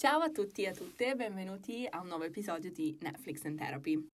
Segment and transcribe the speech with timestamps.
[0.00, 4.08] Ciao a tutti e a tutte benvenuti a un nuovo episodio di Netflix and Therapy.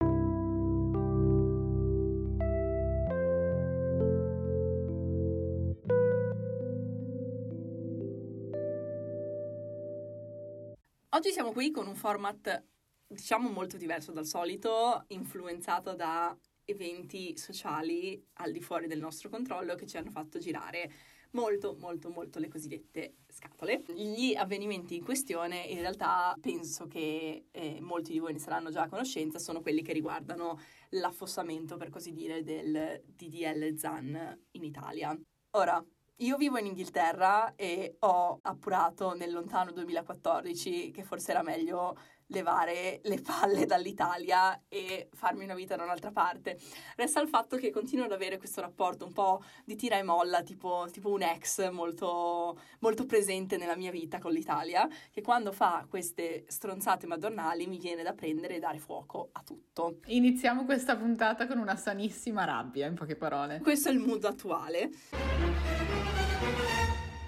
[11.07, 12.65] Oggi siamo qui con un format
[13.07, 19.75] diciamo molto diverso dal solito, influenzato da eventi sociali al di fuori del nostro controllo
[19.75, 20.91] che ci hanno fatto girare
[21.31, 23.83] molto molto molto le cosiddette scatole.
[23.87, 28.83] Gli avvenimenti in questione in realtà penso che eh, molti di voi ne saranno già
[28.83, 30.59] a conoscenza, sono quelli che riguardano
[30.89, 35.17] l'affossamento per così dire del DDL ZAN in Italia.
[35.51, 35.83] Ora,
[36.21, 41.95] io vivo in Inghilterra e ho appurato nel lontano 2014 che forse era meglio
[42.27, 46.57] levare le palle dall'Italia e farmi una vita da un'altra parte.
[46.95, 50.41] Resta il fatto che continuo ad avere questo rapporto un po' di tira e molla,
[50.41, 55.85] tipo, tipo un ex molto, molto presente nella mia vita con l'Italia, che quando fa
[55.89, 59.99] queste stronzate madornali mi viene da prendere e dare fuoco a tutto.
[60.05, 63.59] Iniziamo questa puntata con una sanissima rabbia, in poche parole.
[63.59, 64.89] Questo è il mood attuale.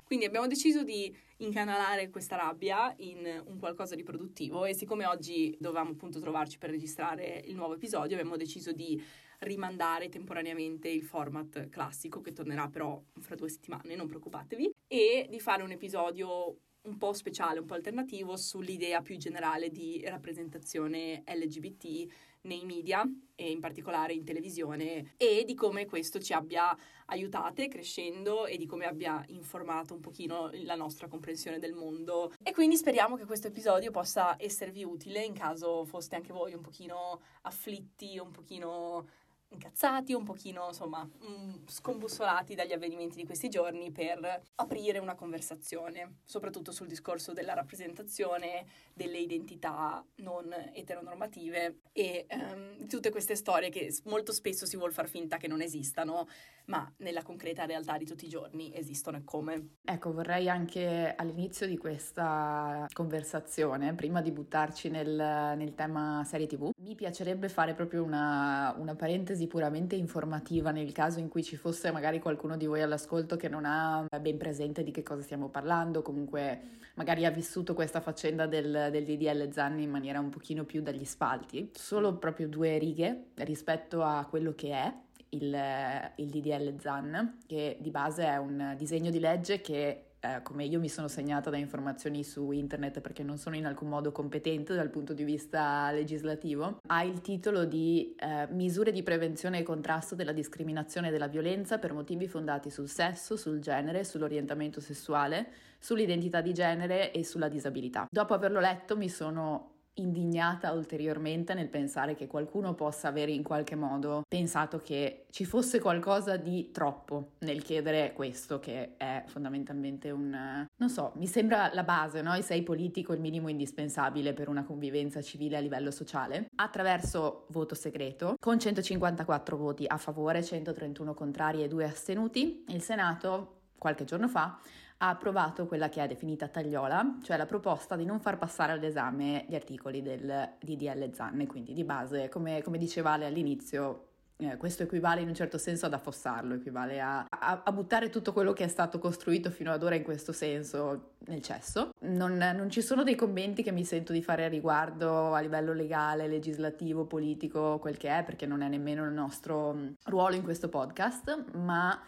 [0.09, 5.55] Quindi abbiamo deciso di incanalare questa rabbia in un qualcosa di produttivo e siccome oggi
[5.59, 8.99] dovevamo appunto trovarci per registrare il nuovo episodio, abbiamo deciso di
[9.41, 15.39] rimandare temporaneamente il format classico che tornerà però fra due settimane, non preoccupatevi, e di
[15.39, 16.57] fare un episodio
[16.89, 22.07] un po' speciale, un po' alternativo sull'idea più generale di rappresentazione LGBT
[22.41, 23.03] nei media
[23.35, 28.65] e in particolare in televisione e di come questo ci abbia aiutate crescendo e di
[28.65, 32.31] come abbia informato un pochino la nostra comprensione del mondo.
[32.41, 36.61] E quindi speriamo che questo episodio possa esservi utile in caso foste anche voi un
[36.61, 39.07] pochino afflitti, un pochino
[39.49, 46.19] incazzati, un pochino insomma mm, scombussolati dagli avvenimenti di questi giorni per aprire una conversazione,
[46.25, 53.93] soprattutto sul discorso della rappresentazione delle identità non eteronormative e um, tutte queste storie che
[54.05, 56.27] molto spesso si vuole far finta che non esistano,
[56.65, 59.77] ma nella concreta realtà di tutti i giorni esistono e come.
[59.83, 66.69] Ecco, vorrei anche all'inizio di questa conversazione, prima di buttarci nel, nel tema serie TV,
[66.77, 71.91] mi piacerebbe fare proprio una, una parentesi puramente informativa nel caso in cui ci fosse
[71.91, 76.01] magari qualcuno di voi all'ascolto che non ha ben presente di che cosa stiamo parlando,
[76.01, 80.81] comunque magari ha vissuto questa faccenda del, del DDL Zanni in maniera un pochino più
[80.81, 81.71] dagli spalti.
[81.73, 84.93] Solo proprio due righe rispetto a quello che è
[85.29, 90.65] il, il DDL ZAN, che di base è un disegno di legge che eh, come
[90.65, 94.75] io mi sono segnata da informazioni su internet perché non sono in alcun modo competente
[94.75, 100.15] dal punto di vista legislativo, ha il titolo di eh, Misure di prevenzione e contrasto
[100.15, 106.41] della discriminazione e della violenza per motivi fondati sul sesso, sul genere, sull'orientamento sessuale, sull'identità
[106.41, 108.07] di genere e sulla disabilità.
[108.11, 113.75] Dopo averlo letto mi sono indignata ulteriormente nel pensare che qualcuno possa avere in qualche
[113.75, 120.67] modo pensato che ci fosse qualcosa di troppo nel chiedere questo, che è fondamentalmente un...
[120.75, 122.33] non so, mi sembra la base, no?
[122.33, 126.47] E sei politico il minimo indispensabile per una convivenza civile a livello sociale.
[126.55, 133.57] Attraverso voto segreto, con 154 voti a favore, 131 contrari e 2 astenuti, il Senato
[133.77, 134.59] qualche giorno fa
[135.01, 139.45] ha approvato quella che è definita tagliola, cioè la proposta di non far passare all'esame
[139.47, 144.07] gli articoli del DDL ZAN, quindi di base, come, come diceva Ale all'inizio,
[144.41, 148.31] eh, questo equivale in un certo senso ad affossarlo, equivale a, a, a, buttare tutto
[148.31, 151.91] quello che è stato costruito fino ad ora in questo senso nel cesso.
[151.99, 155.73] Non, non, ci sono dei commenti che mi sento di fare a riguardo a livello
[155.73, 160.43] legale, legislativo, politico, quel che è, perché non è nemmeno il nostro mm, ruolo in
[160.43, 162.01] questo podcast, ma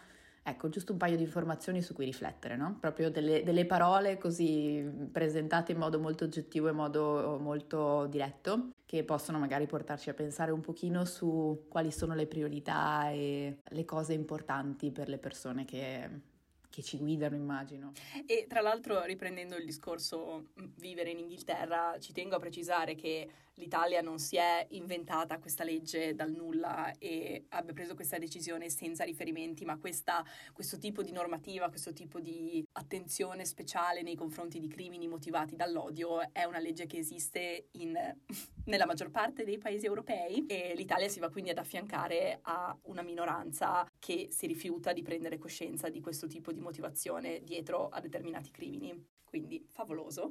[0.44, 2.76] Ecco, giusto un paio di informazioni su cui riflettere, no?
[2.80, 9.04] Proprio delle, delle, parole così presentate in modo molto oggettivo e modo molto diretto, che
[9.04, 14.14] possono magari portarci a pensare un pochino su quali sono le priorità e le cose
[14.14, 16.30] importanti per le persone che
[16.72, 17.92] che ci guidano, immagino.
[18.26, 23.28] E tra l'altro, riprendendo il discorso mm, vivere in Inghilterra, ci tengo a precisare che
[23.54, 29.04] l'Italia non si è inventata questa legge dal nulla e abbia preso questa decisione senza
[29.04, 34.68] riferimenti, ma questa, questo tipo di normativa, questo tipo di attenzione speciale nei confronti di
[34.68, 37.96] crimini motivati dall'odio è una legge che esiste in,
[38.66, 43.02] nella maggior parte dei paesi europei e l'Italia si va quindi ad affiancare a una
[43.02, 48.50] minoranza che si rifiuta di prendere coscienza di questo tipo di motivazione dietro a determinati
[48.50, 49.20] crimini.
[49.24, 50.30] Quindi favoloso.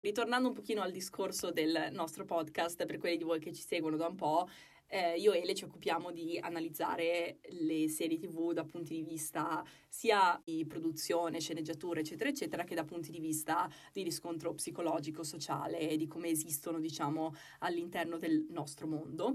[0.00, 3.96] Ritornando un pochino al discorso del nostro podcast, per quelli di voi che ci seguono
[3.96, 4.48] da un po',
[4.86, 9.64] eh, io e Ele ci occupiamo di analizzare le serie tv da punti di vista
[9.88, 15.88] sia di produzione, sceneggiatura, eccetera, eccetera, che da punti di vista di riscontro psicologico, sociale
[15.88, 19.34] e di come esistono, diciamo, all'interno del nostro mondo.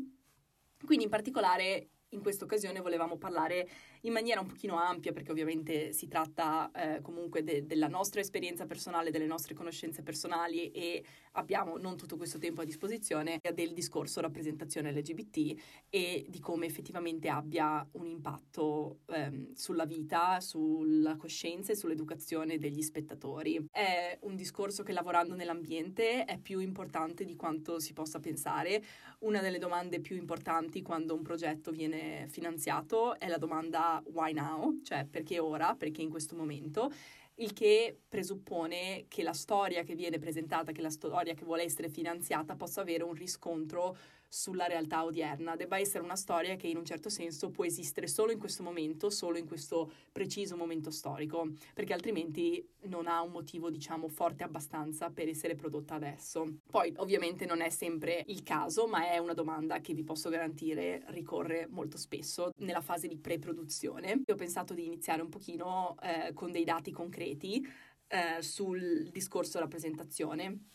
[0.86, 3.68] Quindi in particolare in questa occasione volevamo parlare
[4.02, 8.66] in maniera un pochino ampia, perché ovviamente si tratta eh, comunque de- della nostra esperienza
[8.66, 11.04] personale, delle nostre conoscenze personali e
[11.34, 17.30] abbiamo non tutto questo tempo a disposizione del discorso rappresentazione LGBT e di come effettivamente
[17.30, 23.66] abbia un impatto ehm, sulla vita, sulla coscienza e sull'educazione degli spettatori.
[23.70, 28.82] È un discorso che lavorando nell'ambiente è più importante di quanto si possa pensare.
[29.26, 34.82] Una delle domande più importanti quando un progetto viene finanziato è la domanda why now,
[34.84, 36.92] cioè perché ora, perché in questo momento,
[37.38, 41.90] il che presuppone che la storia che viene presentata, che la storia che vuole essere
[41.90, 43.98] finanziata possa avere un riscontro
[44.36, 48.34] sulla realtà odierna, debba essere una storia che in un certo senso può esistere solo
[48.34, 53.70] in questo momento, solo in questo preciso momento storico, perché altrimenti non ha un motivo,
[53.70, 56.58] diciamo, forte abbastanza per essere prodotta adesso.
[56.70, 61.06] Poi ovviamente non è sempre il caso, ma è una domanda che vi posso garantire
[61.08, 64.22] ricorre molto spesso nella fase di pre-produzione.
[64.26, 67.66] Io ho pensato di iniziare un pochino eh, con dei dati concreti
[68.08, 70.72] eh, sul discorso rappresentazione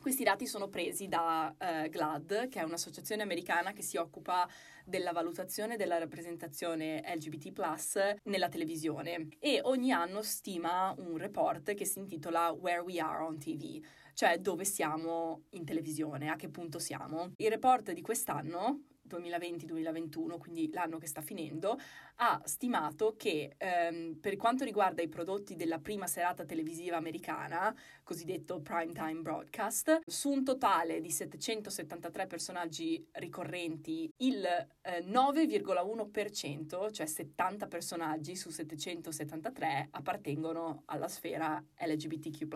[0.00, 4.48] questi dati sono presi da uh, GLAD, che è un'associazione americana che si occupa
[4.82, 11.98] della valutazione della rappresentazione LGBT nella televisione e ogni anno stima un report che si
[11.98, 17.32] intitola Where We Are on TV, cioè dove siamo in televisione, a che punto siamo.
[17.36, 21.76] Il report di quest'anno 2020-2021, quindi l'anno che sta finendo,
[22.16, 27.74] ha stimato che ehm, per quanto riguarda i prodotti della prima serata televisiva americana,
[28.10, 37.06] cosiddetto prime time broadcast, su un totale di 773 personaggi ricorrenti, il eh, 9,1%, cioè
[37.06, 42.48] 70 personaggi su 773, appartengono alla sfera LGBTQ.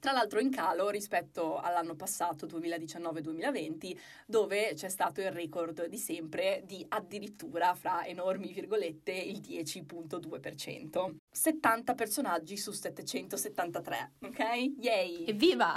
[0.00, 3.96] Tra l'altro in calo rispetto all'anno passato, 2019-2020,
[4.26, 11.14] dove c'è stato il record di sempre di addirittura, fra enormi virgolette, il 10.2%.
[11.30, 14.74] 70 personaggi su 773, ok?
[14.88, 15.26] Yay!
[15.26, 15.74] Evviva!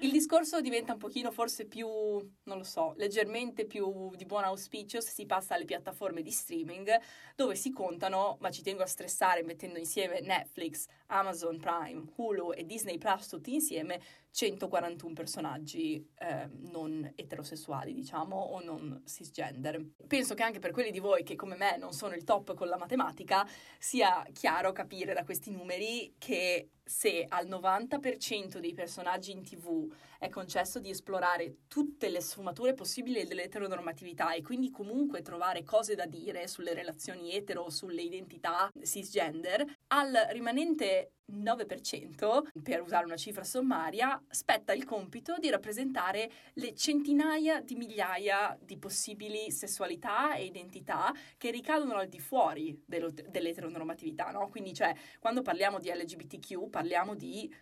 [0.00, 5.02] il discorso diventa un pochino forse più, non lo so, leggermente più di buon auspicio
[5.02, 6.98] se si passa alle piattaforme di streaming
[7.36, 12.64] dove si contano, ma ci tengo a stressare mettendo insieme Netflix, Amazon Prime, Hulu e
[12.64, 14.00] Disney Plus tutti insieme,
[14.32, 19.84] 141 personaggi eh, non eterosessuali, diciamo, o non cisgender.
[20.06, 22.68] Penso che anche per quelli di voi che come me non sono il top con
[22.68, 23.46] la matematica,
[23.78, 30.28] sia chiaro capire da questi numeri che se al 90% dei personaggi in tv è
[30.28, 36.46] concesso di esplorare tutte le sfumature possibili dell'eteronormatività e quindi comunque trovare cose da dire
[36.48, 44.72] sulle relazioni etero, sulle identità cisgender, al rimanente 9%, per usare una cifra sommaria, spetta
[44.72, 51.94] il compito di rappresentare le centinaia di migliaia di possibili sessualità e identità che ricadono
[51.94, 54.48] al di fuori dell'eteronormatività, no?
[54.48, 57.52] Quindi, cioè, quando parliamo di LGBTQ, parliamo di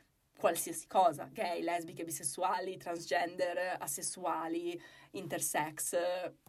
[0.41, 4.81] qualsiasi cosa, gay, lesbiche, bisessuali, transgender, asessuali,
[5.13, 5.97] intersex,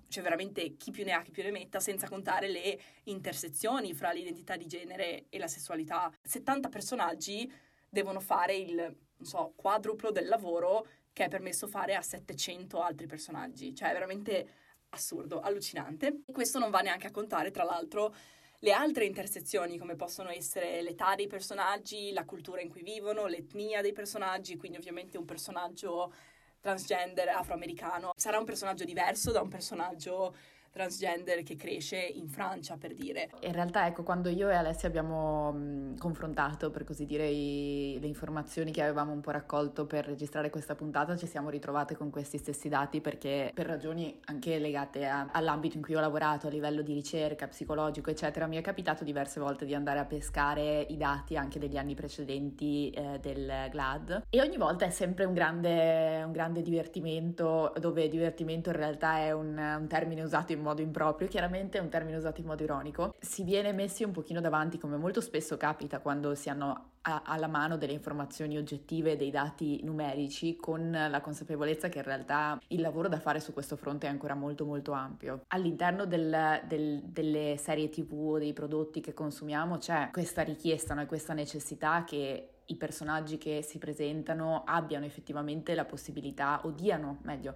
[0.08, 4.12] cioè veramente chi più ne ha chi più ne metta, senza contare le intersezioni fra
[4.12, 6.12] l'identità di genere e la sessualità.
[6.24, 7.52] 70 personaggi
[7.90, 13.76] devono fare il, so, quadruplo del lavoro che è permesso fare a 700 altri personaggi,
[13.76, 14.48] cioè è veramente
[14.90, 16.22] assurdo, allucinante.
[16.26, 18.16] E questo non va neanche a contare, tra l'altro,
[18.64, 23.82] le altre intersezioni, come possono essere l'età dei personaggi, la cultura in cui vivono, l'etnia
[23.82, 26.14] dei personaggi, quindi ovviamente un personaggio
[26.60, 28.14] transgender afroamericano.
[28.16, 30.36] Sarà un personaggio diverso da un personaggio
[30.72, 33.30] transgender che cresce in Francia, per dire.
[33.42, 38.72] In realtà, ecco, quando io e Alessia abbiamo confrontato, per così dire, i, le informazioni
[38.72, 42.70] che avevamo un po' raccolto per registrare questa puntata, ci siamo ritrovate con questi stessi
[42.70, 46.94] dati perché per ragioni anche legate a, all'ambito in cui ho lavorato, a livello di
[46.94, 51.60] ricerca, psicologico, eccetera, mi è capitato diverse volte di andare a pescare i dati anche
[51.60, 56.62] degli anni precedenti eh, del GLAD e ogni volta è sempre un grande, un grande
[56.62, 61.78] divertimento, dove divertimento in realtà è un, un termine usato in in modo improprio, chiaramente
[61.78, 65.20] è un termine usato in modo ironico, si viene messi un pochino davanti, come molto
[65.20, 70.92] spesso capita quando si hanno a, alla mano delle informazioni oggettive, dei dati numerici, con
[70.92, 74.66] la consapevolezza che in realtà il lavoro da fare su questo fronte è ancora molto
[74.66, 75.42] molto ampio.
[75.48, 81.06] All'interno del, del, delle serie tv o dei prodotti che consumiamo c'è questa richiesta, no?
[81.06, 87.56] questa necessità che i personaggi che si presentano abbiano effettivamente la possibilità, o diano, meglio,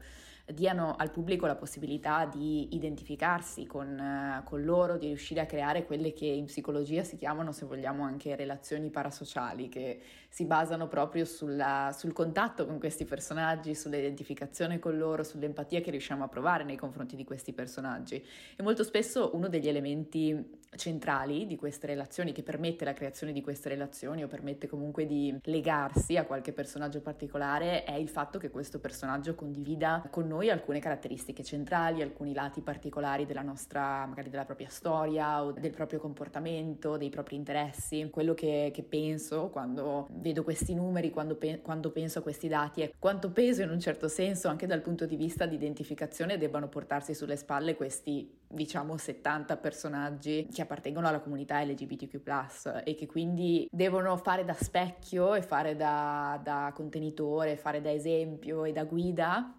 [0.53, 6.13] diano al pubblico la possibilità di identificarsi con, con, loro, di riuscire a creare quelle
[6.13, 11.91] che in psicologia si chiamano, se vogliamo, anche relazioni parasociali, che si basano proprio sulla,
[11.97, 17.15] sul contatto con questi personaggi, sull'identificazione con loro, sull'empatia che riusciamo a provare nei confronti
[17.15, 18.23] di questi personaggi.
[18.55, 23.41] E molto spesso uno degli elementi centrali di queste relazioni, che permette la creazione di
[23.41, 28.49] queste relazioni o permette comunque di legarsi a qualche personaggio particolare, è il fatto che
[28.49, 34.45] questo personaggio condivida con noi alcune caratteristiche centrali, alcuni lati particolari della nostra, magari della
[34.45, 38.09] propria storia o del proprio comportamento, dei propri interessi.
[38.11, 42.81] Quello che, che penso quando vedo questi numeri, quando, pe- quando penso a questi dati,
[42.81, 46.67] è quanto peso in un certo senso, anche dal punto di vista di identificazione, debbano
[46.67, 53.67] portarsi sulle spalle questi diciamo 70 personaggi che appartengono alla comunità LGBTQ e che quindi
[53.71, 59.53] devono fare da specchio e fare da, da contenitore, fare da esempio e da guida,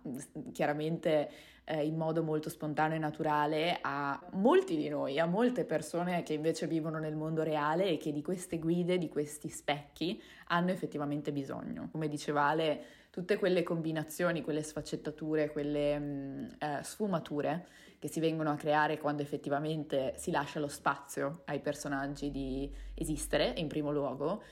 [0.52, 1.30] chiaramente
[1.66, 6.32] eh, in modo molto spontaneo e naturale a molti di noi, a molte persone che
[6.32, 11.32] invece vivono nel mondo reale e che di queste guide, di questi specchi hanno effettivamente
[11.32, 11.88] bisogno.
[11.90, 17.66] Come diceva Ale, tutte quelle combinazioni, quelle sfaccettature, quelle mh, eh, sfumature
[17.98, 23.54] che si vengono a creare quando effettivamente si lascia lo spazio ai personaggi di esistere
[23.56, 24.42] in primo luogo,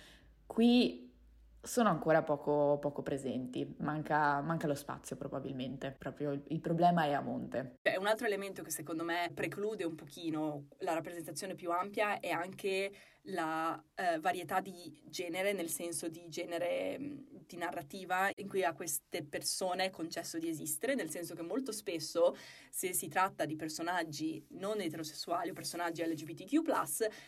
[0.46, 1.04] qui
[1.64, 7.20] sono ancora poco, poco presenti, manca, manca, lo spazio probabilmente, proprio il, problema è a
[7.20, 7.78] monte.
[7.80, 12.28] È un altro elemento che secondo me preclude un pochino la rappresentazione più ampia è
[12.28, 12.92] anche
[13.28, 16.98] la eh, varietà di genere, nel senso di genere
[17.46, 21.72] di narrativa in cui a queste persone è concesso di esistere, nel senso che molto
[21.72, 22.36] spesso
[22.70, 26.62] se si tratta di personaggi non eterosessuali o personaggi LGBTQ,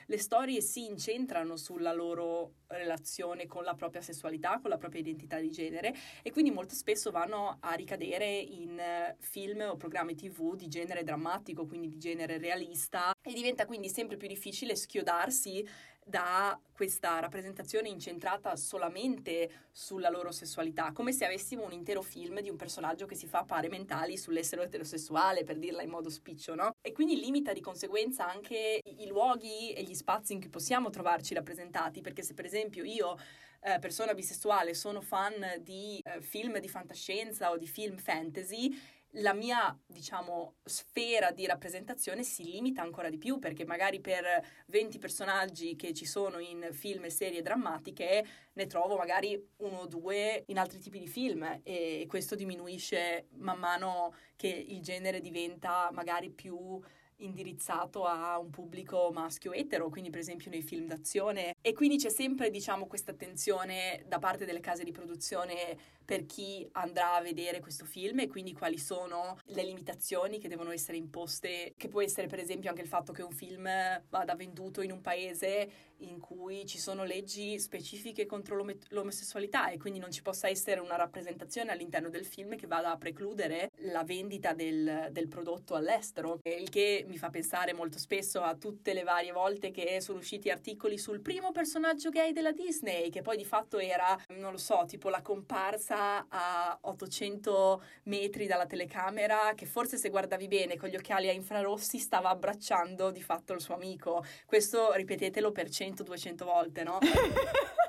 [0.07, 5.39] le storie si incentrano sulla loro relazione con la propria sessualità, con la propria identità
[5.39, 8.81] di genere e quindi molto spesso vanno a ricadere in
[9.19, 14.17] film o programmi tv di genere drammatico, quindi di genere realista e diventa quindi sempre
[14.17, 15.67] più difficile schiodarsi
[16.09, 22.49] da questa rappresentazione incentrata solamente sulla loro sessualità, come se avessimo un intero film di
[22.49, 26.77] un personaggio che si fa pare mentali sull'essere eterosessuale, per dirla in modo spiccio, no?
[26.81, 31.35] E quindi limita di conseguenza anche i luoghi e gli spazi in cui possiamo trovarci
[31.35, 33.17] rappresentati, perché se per esempio io
[33.63, 38.73] eh, persona bisessuale sono fan di eh, film di fantascienza o di film fantasy,
[39.17, 44.25] la mia, diciamo, sfera di rappresentazione si limita ancora di più perché magari per
[44.67, 49.87] 20 personaggi che ci sono in film e serie drammatiche ne trovo magari uno o
[49.87, 55.91] due in altri tipi di film e questo diminuisce man mano che il genere diventa
[55.93, 56.81] magari più
[57.19, 61.55] indirizzato a un pubblico maschio etero, quindi per esempio nei film d'azione.
[61.61, 66.67] E quindi c'è sempre diciamo questa attenzione da parte delle case di produzione per chi
[66.73, 71.75] andrà a vedere questo film e quindi quali sono le limitazioni che devono essere imposte,
[71.77, 73.69] che può essere per esempio anche il fatto che un film
[74.09, 75.69] vada venduto in un paese
[76.01, 80.81] in cui ci sono leggi specifiche contro l'om- l'omosessualità e quindi non ci possa essere
[80.81, 86.39] una rappresentazione all'interno del film che vada a precludere la vendita del, del prodotto all'estero,
[86.43, 90.51] il che mi fa pensare molto spesso a tutte le varie volte che sono usciti
[90.51, 94.85] articoli sul primo personaggio gay della Disney, che poi di fatto era, non lo so,
[94.87, 100.91] tipo la comparsa sta a 800 metri dalla telecamera che forse se guardavi bene con
[100.91, 104.23] gli occhiali a infrarossi stava abbracciando di fatto il suo amico.
[104.45, 106.99] Questo ripetetelo per 100-200 volte, no?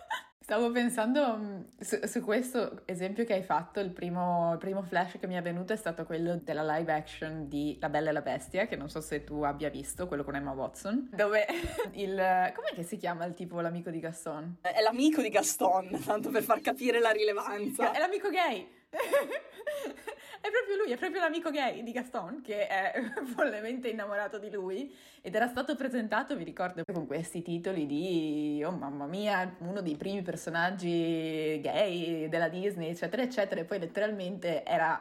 [0.47, 5.17] Stavo pensando mm, su, su, questo esempio che hai fatto, il primo, il primo, flash
[5.19, 8.21] che mi è venuto è stato quello della live action di La Bella e la
[8.21, 11.45] Bestia, che non so se tu abbia visto, quello con Emma Watson, dove
[11.95, 12.15] il...
[12.15, 14.59] com'è che si chiama il tipo, l'amico di Gaston?
[14.61, 17.91] È l'amico di Gaston, tanto per far capire la rilevanza.
[17.91, 18.76] È l'amico gay!
[18.89, 22.93] è proprio lui, è proprio l'amico gay di Gaston che è
[23.35, 28.71] follemente innamorato di lui ed era stato presentato, vi ricordo, con questi titoli di, oh
[28.71, 34.99] mamma mia, uno dei primi personaggi gay della Disney, eccetera, eccetera, e poi letteralmente era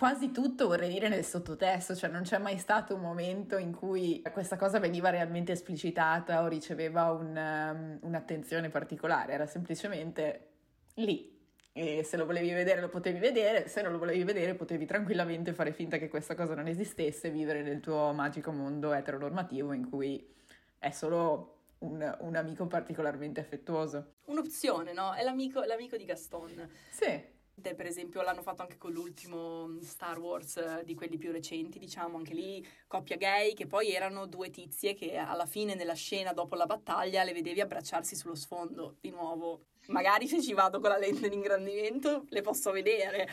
[0.00, 4.22] quasi tutto vorrei dire nel sottotesto, cioè non c'è mai stato un momento in cui
[4.32, 10.52] questa cosa veniva realmente esplicitata o riceveva un, um, un'attenzione particolare, era semplicemente
[10.94, 11.39] lì
[11.80, 15.54] e se lo volevi vedere lo potevi vedere, se non lo volevi vedere potevi tranquillamente
[15.54, 19.88] fare finta che questa cosa non esistesse e vivere nel tuo magico mondo eteronormativo in
[19.88, 20.30] cui
[20.78, 24.16] è solo un, un amico particolarmente affettuoso.
[24.26, 25.14] Un'opzione, no?
[25.14, 26.68] È l'amico, l'amico di Gaston.
[26.90, 27.38] Sì.
[27.60, 32.16] Per esempio l'hanno fatto anche con l'ultimo Star Wars eh, di quelli più recenti, diciamo,
[32.18, 36.54] anche lì coppia gay, che poi erano due tizie che alla fine nella scena dopo
[36.54, 40.98] la battaglia le vedevi abbracciarsi sullo sfondo, di nuovo magari se ci vado con la
[40.98, 43.28] lente di ingrandimento le posso vedere.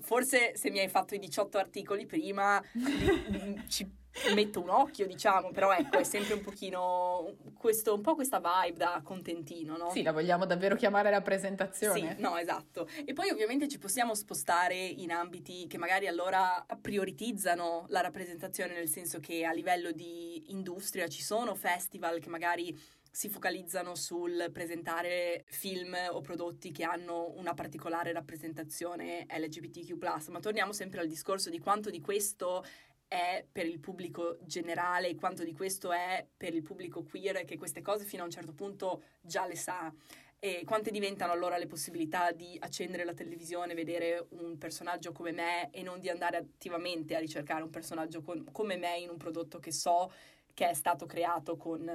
[0.00, 2.62] Forse se mi hai fatto i 18 articoli prima
[3.68, 4.00] ci
[4.34, 8.76] metto un occhio, diciamo, però ecco, è sempre un pochino questo, un po' questa vibe
[8.76, 9.90] da contentino, no?
[9.90, 12.14] Sì, la vogliamo davvero chiamare rappresentazione.
[12.16, 12.86] Sì, no, esatto.
[13.04, 18.88] E poi ovviamente ci possiamo spostare in ambiti che magari allora prioritizzano la rappresentazione, nel
[18.88, 22.78] senso che a livello di industria ci sono festival che magari
[23.14, 29.92] si focalizzano sul presentare film o prodotti che hanno una particolare rappresentazione LGBTQ+,
[30.30, 32.64] ma torniamo sempre al discorso di quanto di questo
[33.06, 37.58] è per il pubblico generale e quanto di questo è per il pubblico queer che
[37.58, 39.92] queste cose fino a un certo punto già le sa.
[40.38, 45.70] E quante diventano allora le possibilità di accendere la televisione, vedere un personaggio come me
[45.70, 49.58] e non di andare attivamente a ricercare un personaggio con, come me in un prodotto
[49.58, 50.10] che so
[50.54, 51.86] che è stato creato con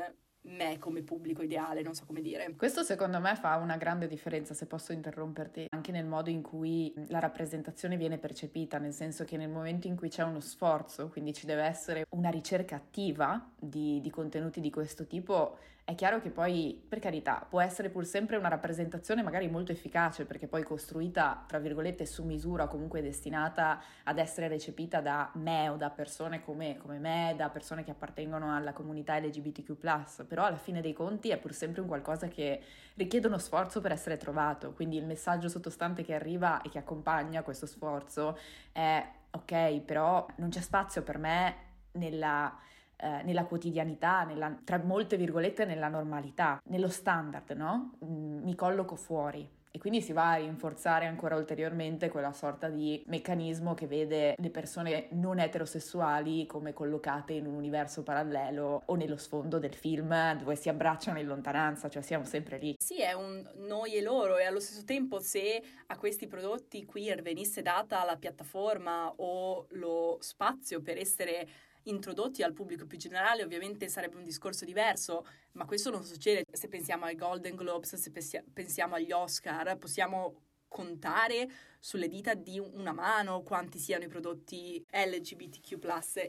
[0.47, 2.53] me come pubblico ideale, non so come dire.
[2.55, 6.93] Questo secondo me fa una grande differenza, se posso interromperti, anche nel modo in cui
[7.07, 11.33] la rappresentazione viene percepita, nel senso che nel momento in cui c'è uno sforzo, quindi
[11.33, 15.57] ci deve essere una ricerca attiva di, di contenuti di questo tipo,
[15.87, 20.25] è chiaro che poi, per carità, può essere pur sempre una rappresentazione magari molto efficace
[20.25, 25.77] perché poi costruita, tra virgolette, su misura, comunque destinata ad essere recepita da me o
[25.77, 30.81] da persone come, come me, da persone che appartengono alla comunità LGBTQ+, però alla fine
[30.81, 32.61] dei conti è pur sempre un qualcosa che
[32.95, 37.43] richiede uno sforzo per essere trovato, quindi il messaggio sottostante che arriva e che accompagna
[37.43, 38.37] questo sforzo
[38.73, 41.55] è ok, però non c'è spazio per me
[41.93, 42.53] nella
[42.97, 47.97] eh, nella quotidianità, nella, tra molte virgolette nella normalità, nello standard, no?
[48.03, 49.47] Mm, mi colloco fuori.
[49.69, 54.49] E quindi si va a rinforzare ancora ulteriormente quella sorta di meccanismo che vede le
[54.49, 60.55] persone non eterosessuali come collocate in un universo parallelo o nello sfondo del film dove
[60.55, 62.75] si abbracciano in lontananza, cioè siamo sempre lì.
[62.79, 67.21] Sì, è un noi e loro e allo stesso tempo se a questi prodotti queer
[67.21, 71.47] venisse data la piattaforma o lo spazio per essere
[71.89, 76.45] introdotti al pubblico più generale, ovviamente sarebbe un discorso diverso, ma questo non succede.
[76.51, 82.91] Se pensiamo ai Golden Globes, se pensiamo agli Oscar, possiamo contare sulle dita di una
[82.91, 85.79] mano quanti siano i prodotti LGBTQ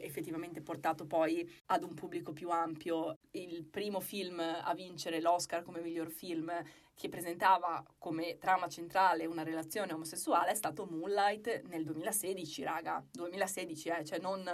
[0.01, 3.17] effettivamente portato poi ad un pubblico più ampio.
[3.31, 6.51] Il primo film a vincere l'Oscar come miglior film
[6.95, 13.89] che presentava come trama centrale una relazione omosessuale è stato Moonlight nel 2016, raga, 2016,
[13.89, 14.49] eh, cioè non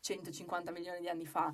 [0.00, 1.52] 150 milioni di anni fa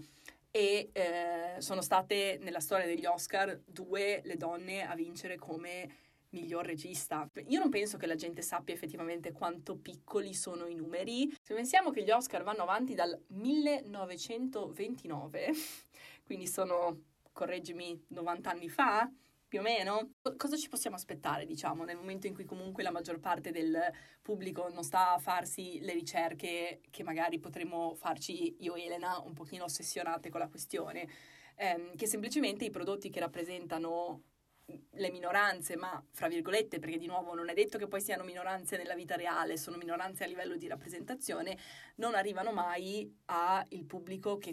[0.51, 6.03] e eh, sono state nella storia degli Oscar due le donne a vincere come
[6.35, 7.27] miglior regista.
[7.47, 11.35] Io non penso che la gente sappia effettivamente quanto piccoli sono i numeri.
[11.43, 15.53] Se pensiamo che gli Oscar vanno avanti dal 1929,
[16.27, 16.99] quindi sono,
[17.33, 19.11] correggimi, 90 anni fa,
[19.55, 20.15] più o meno.
[20.37, 23.79] Cosa ci possiamo aspettare, diciamo, nel momento in cui comunque la maggior parte del
[24.21, 29.33] pubblico non sta a farsi le ricerche che magari potremmo farci io e Elena un
[29.33, 31.09] pochino ossessionate con la questione,
[31.55, 34.23] ehm, che semplicemente i prodotti che rappresentano
[34.67, 38.77] le minoranze, ma fra virgolette, perché di nuovo non è detto che poi siano minoranze
[38.77, 41.57] nella vita reale, sono minoranze a livello di rappresentazione,
[41.97, 44.53] non arrivano mai al pubblico che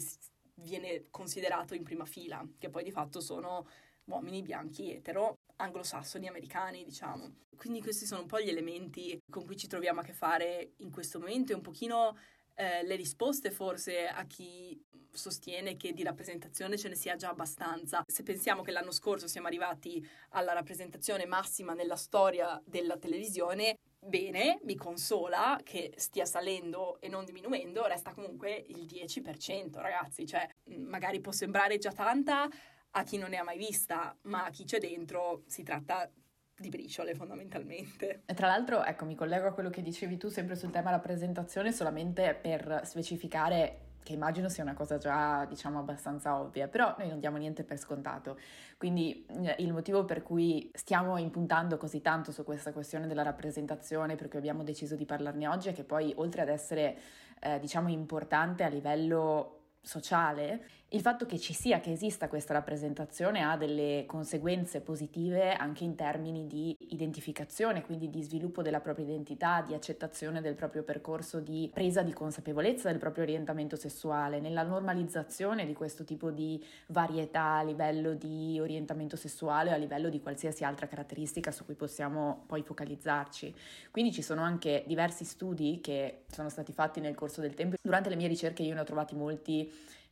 [0.56, 3.66] viene considerato in prima fila, che poi di fatto sono
[4.06, 7.36] uomini bianchi etero anglosassoni americani, diciamo.
[7.56, 10.92] Quindi questi sono un po' gli elementi con cui ci troviamo a che fare in
[10.92, 12.18] questo momento e un pochino
[12.56, 14.80] eh, le risposte forse a chi
[15.12, 18.04] sostiene che di rappresentazione ce ne sia già abbastanza.
[18.08, 24.60] Se pensiamo che l'anno scorso siamo arrivati alla rappresentazione massima nella storia della televisione, bene,
[24.64, 31.20] mi consola che stia salendo e non diminuendo, resta comunque il 10%, ragazzi, cioè magari
[31.20, 32.50] può sembrare già tanta,
[32.92, 36.10] a chi non ne ha mai vista, ma a chi c'è dentro si tratta
[36.58, 38.24] di briciole fondamentalmente.
[38.26, 41.72] E tra l'altro, ecco, mi collego a quello che dicevi tu sempre sul tema rappresentazione,
[41.72, 47.20] solamente per specificare che immagino sia una cosa già, diciamo, abbastanza ovvia, però noi non
[47.20, 48.38] diamo niente per scontato.
[48.78, 54.16] Quindi eh, il motivo per cui stiamo impuntando così tanto su questa questione della rappresentazione,
[54.16, 56.98] perché abbiamo deciso di parlarne oggi, è che poi oltre ad essere,
[57.40, 63.42] eh, diciamo, importante a livello sociale, il fatto che ci sia, che esista questa rappresentazione
[63.42, 69.64] ha delle conseguenze positive anche in termini di identificazione, quindi di sviluppo della propria identità,
[69.66, 75.66] di accettazione del proprio percorso, di presa di consapevolezza del proprio orientamento sessuale, nella normalizzazione
[75.66, 80.66] di questo tipo di varietà a livello di orientamento sessuale o a livello di qualsiasi
[80.66, 83.56] altra caratteristica su cui possiamo poi focalizzarci.
[83.92, 87.78] Quindi ci sono anche diversi studi che sono stati fatti nel corso del tempo.
[87.82, 89.72] Durante le mie ricerche io ne ho trovati molti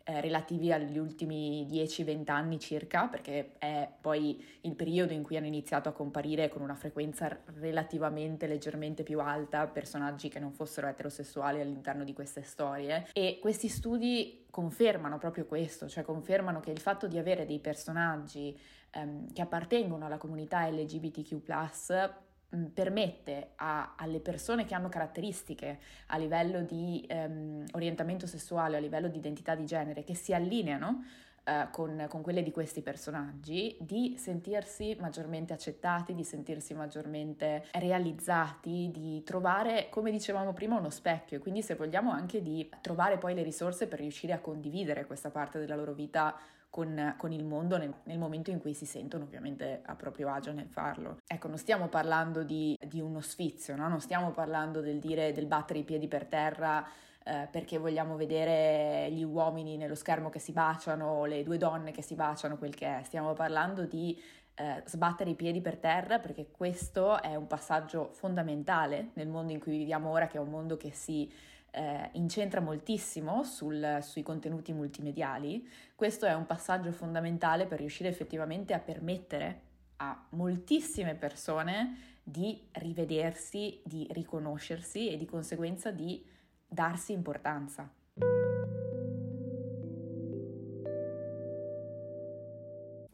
[0.10, 5.46] eh, relativi agli ultimi 10-20 anni circa, perché è poi il periodo in cui hanno
[5.46, 11.62] iniziato a comparire con una frequenza relativamente leggermente più alta personaggi che non fossero eterosessuali
[11.62, 13.08] all'interno di queste storie.
[13.14, 18.58] E questi studi confermano proprio questo, cioè confermano che il fatto di avere dei personaggi
[18.90, 21.40] ehm, che appartengono alla comunità LGBTQ
[22.74, 29.08] permette a, alle persone che hanno caratteristiche a livello di ehm, orientamento sessuale, a livello
[29.08, 31.04] di identità di genere, che si allineano
[31.44, 38.90] eh, con, con, quelle di questi personaggi, di sentirsi maggiormente accettati, di sentirsi maggiormente realizzati,
[38.92, 41.38] di trovare, come dicevamo prima, uno specchio.
[41.38, 45.30] E quindi se vogliamo anche di trovare poi le risorse per riuscire a condividere questa
[45.30, 46.36] parte della loro vita
[46.70, 50.52] con, con il mondo nel, nel, momento in cui si sentono ovviamente a proprio agio
[50.52, 51.18] nel farlo.
[51.26, 53.88] Ecco, non stiamo parlando di, di uno sfizio, no?
[53.88, 56.86] non stiamo parlando del dire del battere i piedi per terra
[57.24, 62.02] eh, perché vogliamo vedere gli uomini nello schermo che si baciano, le due donne che
[62.02, 63.04] si baciano, quel che è.
[63.04, 64.20] Stiamo parlando di
[64.56, 69.60] eh, sbattere i piedi per terra perché questo è un passaggio fondamentale nel mondo in
[69.60, 71.32] cui viviamo ora, che è un mondo che si
[71.72, 78.74] eh, incentra moltissimo sul, sui contenuti multimediali, questo è un passaggio fondamentale per riuscire effettivamente
[78.74, 79.62] a permettere
[79.98, 86.24] a moltissime persone di rivedersi, di riconoscersi e di conseguenza di
[86.68, 87.99] darsi importanza.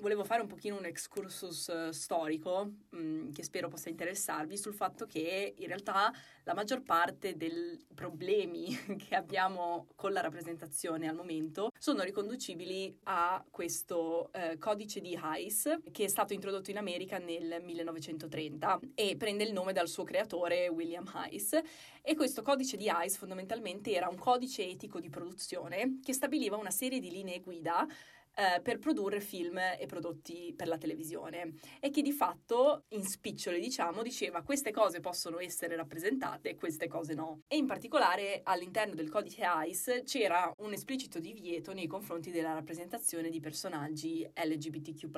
[0.05, 4.75] Volevo fare un pochino un excursus uh, storico mh, mm, che spero possa interessarvi sul
[4.75, 6.13] fatto che in realtà
[6.43, 8.67] la maggior parte dei problemi
[9.03, 15.79] che abbiamo con la rappresentazione al momento sono riconducibili a questo uh, codice di Hayes
[15.91, 20.67] che è stato introdotto in America nel 1930 e prende il nome dal suo creatore
[20.67, 21.59] William Hayes.
[22.07, 26.69] E questo codice di Hayes fondamentalmente era un codice etico di produzione che stabiliva una
[26.69, 27.87] serie di linee guida
[28.35, 33.59] eh, per produrre film e prodotti per la televisione e che di fatto in spicciole
[33.59, 38.93] diciamo diceva queste cose possono essere rappresentate e queste cose no e in particolare all'interno
[38.93, 45.09] del codice ICE c'era un esplicito divieto nei confronti della rappresentazione di personaggi LGBTQ+,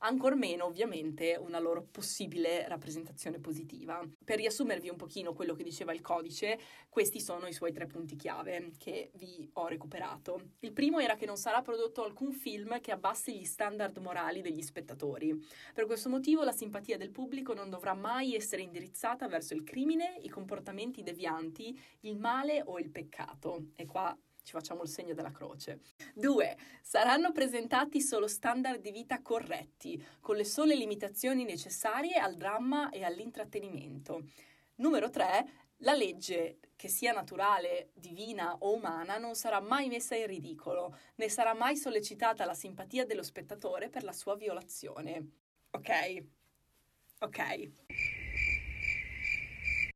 [0.00, 4.00] ancor meno ovviamente una loro possibile rappresentazione positiva.
[4.24, 8.16] Per riassumervi un pochino quello che diceva il codice, questi sono i suoi tre punti
[8.16, 10.40] chiave che vi ho recuperato.
[10.60, 14.40] Il primo era che non sarà prodotto alcun alcun film che abbassi gli standard morali
[14.40, 15.36] degli spettatori.
[15.74, 20.18] Per questo motivo la simpatia del pubblico non dovrà mai essere indirizzata verso il crimine,
[20.22, 23.70] i comportamenti devianti, il male o il peccato.
[23.74, 25.80] E qua ci facciamo il segno della croce.
[26.14, 26.56] 2.
[26.80, 33.02] Saranno presentati solo standard di vita corretti, con le sole limitazioni necessarie al dramma e
[33.02, 34.22] all'intrattenimento.
[34.76, 35.62] Numero 3.
[35.82, 41.28] La legge, che sia naturale, divina o umana, non sarà mai messa in ridicolo, né
[41.28, 45.30] sarà mai sollecitata la simpatia dello spettatore per la sua violazione.
[45.70, 46.24] Ok?
[47.20, 47.70] Ok.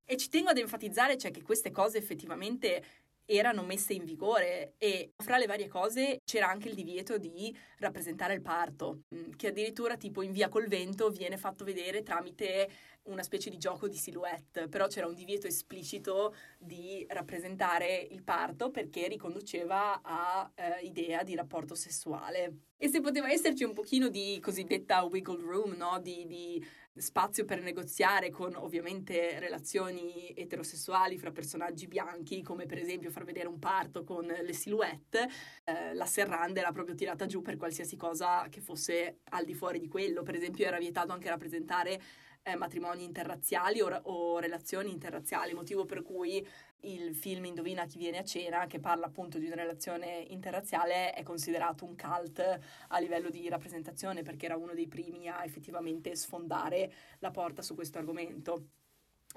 [0.08, 2.84] E ci tengo ad enfatizzare cioè, che queste cose effettivamente
[3.26, 8.34] erano messe in vigore e fra le varie cose c'era anche il divieto di rappresentare
[8.34, 12.70] il parto, mm, che addirittura tipo in via col vento viene fatto vedere tramite
[13.06, 18.70] una specie di gioco di silhouette, però c'era un divieto esplicito di rappresentare il parto
[18.70, 22.58] perché riconduceva a eh, idea di rapporto sessuale.
[22.76, 25.98] E se poteva esserci un pochino di cosiddetta wiggle room, no?
[26.00, 26.64] di, di
[26.96, 33.48] spazio per negoziare con ovviamente relazioni eterosessuali fra personaggi bianchi, come per esempio far vedere
[33.48, 35.28] un parto con le silhouette,
[35.64, 39.78] eh, la serranda era proprio tirata giù per qualsiasi cosa che fosse al di fuori
[39.78, 40.22] di quello.
[40.22, 42.00] Per esempio era vietato anche rappresentare
[42.46, 46.46] eh, matrimoni interrazziali o, o, relazioni interrazziali, motivo per cui
[46.80, 51.22] il film Indovina chi viene a cena, che parla appunto di una relazione interrazziale, è
[51.22, 52.58] considerato un cult
[52.88, 57.74] a livello di rappresentazione perché era uno dei primi a effettivamente sfondare la porta su
[57.74, 58.68] questo argomento.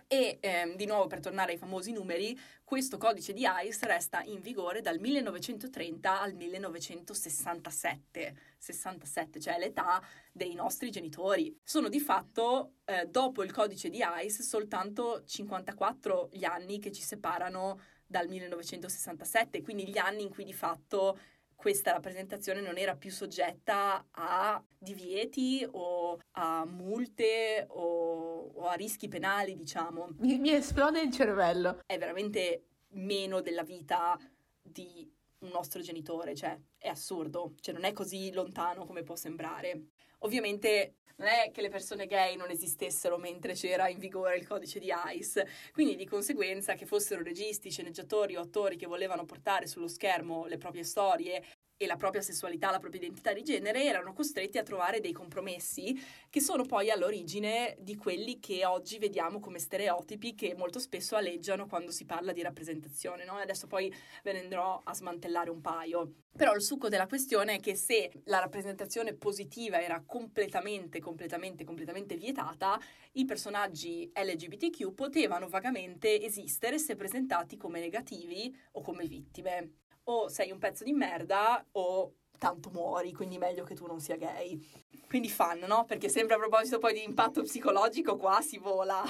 [0.07, 4.41] E ehm, di nuovo per tornare ai famosi numeri, questo codice di ICE resta in
[4.41, 11.57] vigore dal 1930 al 1967, 67, cioè l'età dei nostri genitori.
[11.63, 17.01] Sono di fatto, eh, dopo il codice di ICE, soltanto 54 gli anni che ci
[17.01, 21.17] separano dal 1967, quindi gli anni in cui di fatto
[21.59, 29.09] questa rappresentazione non era più soggetta a divieti o a multe o, o a rischi
[29.09, 30.15] penali, diciamo.
[30.19, 31.81] Mi, mi esplode il cervello.
[31.85, 34.17] È veramente meno della vita
[34.61, 39.87] di un nostro genitore, cioè è assurdo, cioè non è così lontano come può sembrare.
[40.19, 44.79] Ovviamente non è che le persone gay non esistessero mentre c'era in vigore il codice
[44.79, 49.87] di ICE, quindi di conseguenza che fossero registi, sceneggiatori o attori che volevano portare sullo
[49.87, 51.43] schermo le proprie storie
[51.81, 55.97] e la propria sessualità, la propria identità di genere, erano costretti a trovare dei compromessi
[56.29, 61.67] che sono poi all'origine di quelli che oggi vediamo come stereotipi che molto spesso aleggiano
[61.67, 63.23] quando si parla di rappresentazione.
[63.23, 63.35] No?
[63.35, 63.89] Adesso poi
[64.23, 66.15] ve ne andrò a smantellare un paio.
[66.35, 72.17] Però il succo della questione è che se la rappresentazione positiva era completamente, completamente, completamente
[72.17, 72.77] vietata,
[73.13, 80.51] i personaggi LGBTQ potevano vagamente esistere se presentati come negativi o come vittime o sei
[80.51, 84.59] un pezzo di merda o tanto muori, quindi meglio che tu non sia gay.
[85.07, 85.85] Quindi fan, no?
[85.85, 89.03] Perché sempre a proposito poi di impatto psicologico, qua si vola.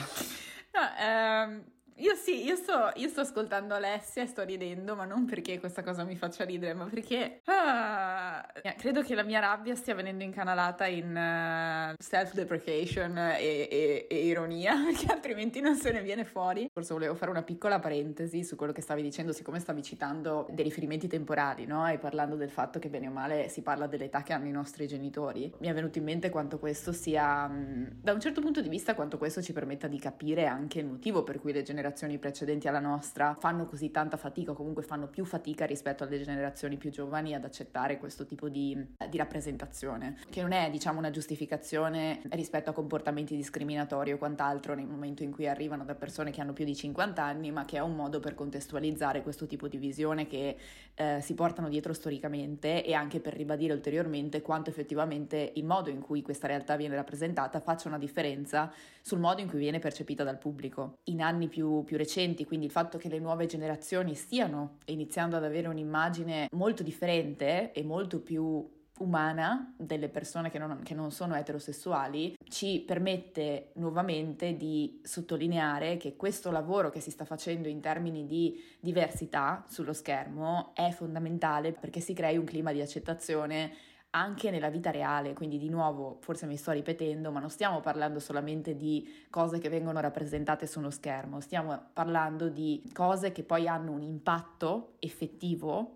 [0.71, 1.63] No, ehm,
[1.99, 5.83] io sì, io sto, io sto, ascoltando Alessia e sto ridendo, ma non perché questa
[5.83, 8.45] cosa mi faccia ridere, ma perché ah,
[8.77, 14.75] credo che la mia rabbia stia venendo incanalata in uh, self-deprecation e, e, e, ironia,
[14.87, 16.69] perché altrimenti non se ne viene fuori.
[16.71, 20.63] Forse volevo fare una piccola parentesi su quello che stavi dicendo, siccome stavi citando dei
[20.63, 21.85] riferimenti temporali, no?
[21.85, 24.87] E parlando del fatto che bene o male si parla dell'età che hanno i nostri
[24.87, 25.53] genitori.
[25.59, 29.17] Mi è venuto in mente quanto questo sia, da un certo punto di vista, quanto
[29.17, 32.79] questo ci permetta di capire anche il motivo per cui le generazioni generazioni precedenti alla
[32.79, 37.33] nostra fanno così tanta fatica o comunque fanno più fatica rispetto alle generazioni più giovani
[37.33, 38.77] ad accettare questo tipo di,
[39.09, 44.85] di rappresentazione, che non è diciamo una giustificazione rispetto a comportamenti discriminatori o quant'altro nel
[44.85, 47.81] momento in cui arrivano da persone che hanno più di 50 anni, ma che è
[47.81, 50.57] un modo per contestualizzare questo tipo di visione che
[50.95, 56.01] eh, si portano dietro storicamente e anche per ribadire ulteriormente quanto effettivamente il modo in
[56.01, 58.71] cui questa realtà viene rappresentata faccia una differenza
[59.01, 60.97] sul modo in cui viene percepita dal pubblico.
[61.05, 65.43] In anni più più, recenti, quindi il fatto che le nuove generazioni stiano iniziando ad
[65.43, 71.35] avere un'immagine molto differente e molto più umana delle persone che non, che non, sono
[71.35, 78.25] eterosessuali ci permette nuovamente di sottolineare che questo lavoro che si sta facendo in termini
[78.25, 83.71] di diversità sullo schermo è fondamentale perché si crei un clima di accettazione
[84.11, 88.19] anche nella vita reale, quindi di nuovo forse mi sto ripetendo, ma non stiamo parlando
[88.19, 93.67] solamente di cose che vengono rappresentate su uno schermo, stiamo parlando di cose che poi
[93.67, 95.93] hanno un impatto effettivo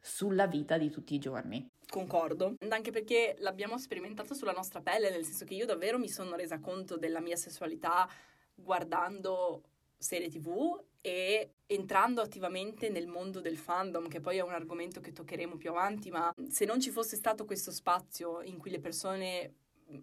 [0.00, 1.68] sulla vita di tutti i giorni.
[1.88, 6.34] Concordo, anche perché l'abbiamo sperimentato sulla nostra pelle, nel senso che io davvero mi sono
[6.34, 8.08] resa conto della mia sessualità
[8.54, 9.62] guardando
[9.98, 15.12] serie tv e entrando attivamente nel mondo del fandom, che poi è un argomento che
[15.12, 19.54] toccheremo più avanti, ma se non ci fosse stato questo spazio in cui le persone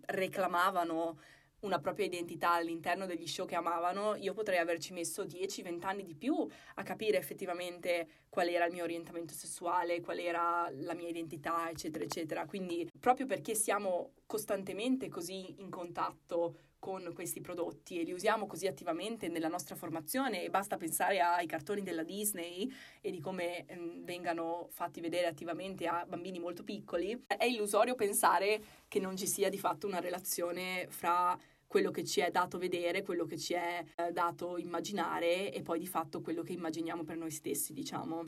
[0.08, 1.20] reclamavano
[1.62, 6.16] una propria identità all'interno degli show che amavano, io potrei averci messo 10-20 anni di
[6.16, 11.70] più a capire effettivamente qual era il mio orientamento sessuale, qual era la mia identità,
[11.70, 12.46] eccetera, eccetera.
[12.46, 18.68] Quindi proprio perché siamo costantemente così in contatto con questi prodotti e li usiamo così
[18.68, 24.04] attivamente nella nostra formazione e basta pensare ai cartoni della Disney e di come ehm,
[24.04, 29.50] vengano fatti vedere attivamente a bambini molto piccoli, è illusorio pensare che non ci sia
[29.50, 33.84] di fatto una relazione fra quello che ci è dato vedere, quello che ci è
[33.96, 38.26] eh, dato immaginare e poi di fatto quello che immaginiamo per noi stessi, diciamo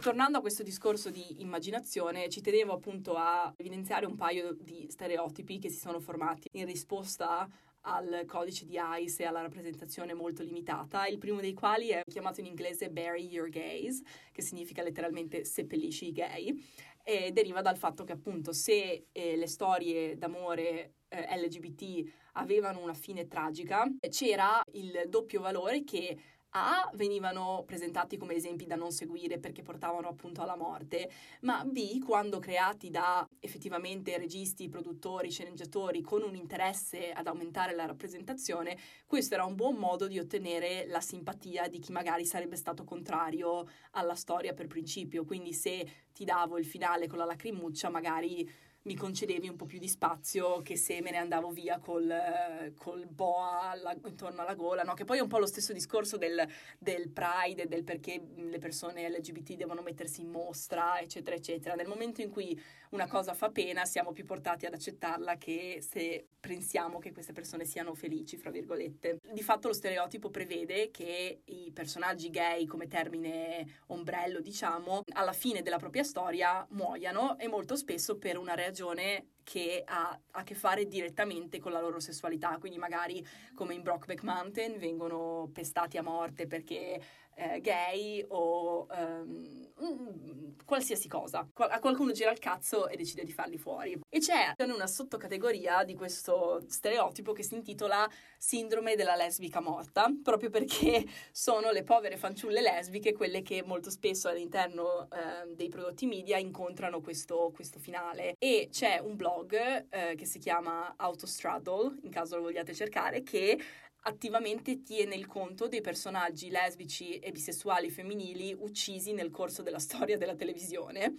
[0.00, 5.58] tornando a questo discorso di immaginazione, ci tenevo appunto a evidenziare un paio di stereotipi
[5.58, 7.48] che si sono formati in risposta
[7.86, 12.40] al codice di ICE e alla rappresentazione molto limitata, il primo dei quali è chiamato
[12.40, 14.00] in inglese Bury Your Gays,
[14.32, 16.64] che significa letteralmente seppellisci i gay,
[17.02, 22.94] e deriva dal fatto che appunto se eh, le storie d'amore eh, LGBT avevano una
[22.94, 26.16] fine tragica, c'era il doppio valore che
[26.56, 31.98] a venivano presentati come esempi da non seguire perché portavano appunto alla morte, ma B
[32.00, 39.34] quando creati da effettivamente registi, produttori, sceneggiatori con un interesse ad aumentare la rappresentazione, questo
[39.34, 44.14] era un buon modo di ottenere la simpatia di chi magari sarebbe stato contrario alla
[44.14, 48.48] storia per principio, quindi se ti davo il finale con la lacrimuccia magari
[48.84, 53.06] mi concedevi un po' più di spazio che se me ne andavo via col, col
[53.06, 54.92] boa alla, intorno alla gola, no?
[54.92, 56.46] che poi è un po' lo stesso discorso del,
[56.78, 61.74] del pride e del perché le persone LGBT devono mettersi in mostra, eccetera, eccetera.
[61.74, 62.60] Nel momento in cui
[62.94, 67.64] una cosa fa pena, siamo più portati ad accettarla che se pensiamo che queste persone
[67.64, 69.18] siano felici, fra virgolette.
[69.32, 75.62] Di fatto lo stereotipo prevede che i personaggi gay, come termine ombrello, diciamo, alla fine
[75.62, 80.86] della propria storia muoiano e molto spesso per una reazione che ha a che fare
[80.86, 86.46] direttamente con la loro sessualità, quindi magari come in Brockback Mountain vengono pestati a morte
[86.46, 87.00] perché
[87.36, 91.46] eh, gay o um, qualsiasi cosa.
[91.54, 93.98] a qualcuno gira il cazzo e decide di farli fuori.
[94.08, 100.50] E c'è una sottocategoria di questo stereotipo che si intitola sindrome della lesbica morta, proprio
[100.50, 106.38] perché sono le povere fanciulle lesbiche quelle che molto spesso all'interno eh, dei prodotti media
[106.38, 108.34] incontrano questo, questo finale.
[108.38, 113.58] E c'è un blog eh, che si chiama Autostraddle, in caso lo vogliate cercare, che
[114.06, 120.16] attivamente tiene il conto dei personaggi lesbici e bisessuali femminili uccisi nel corso della storia
[120.16, 121.14] della televisione.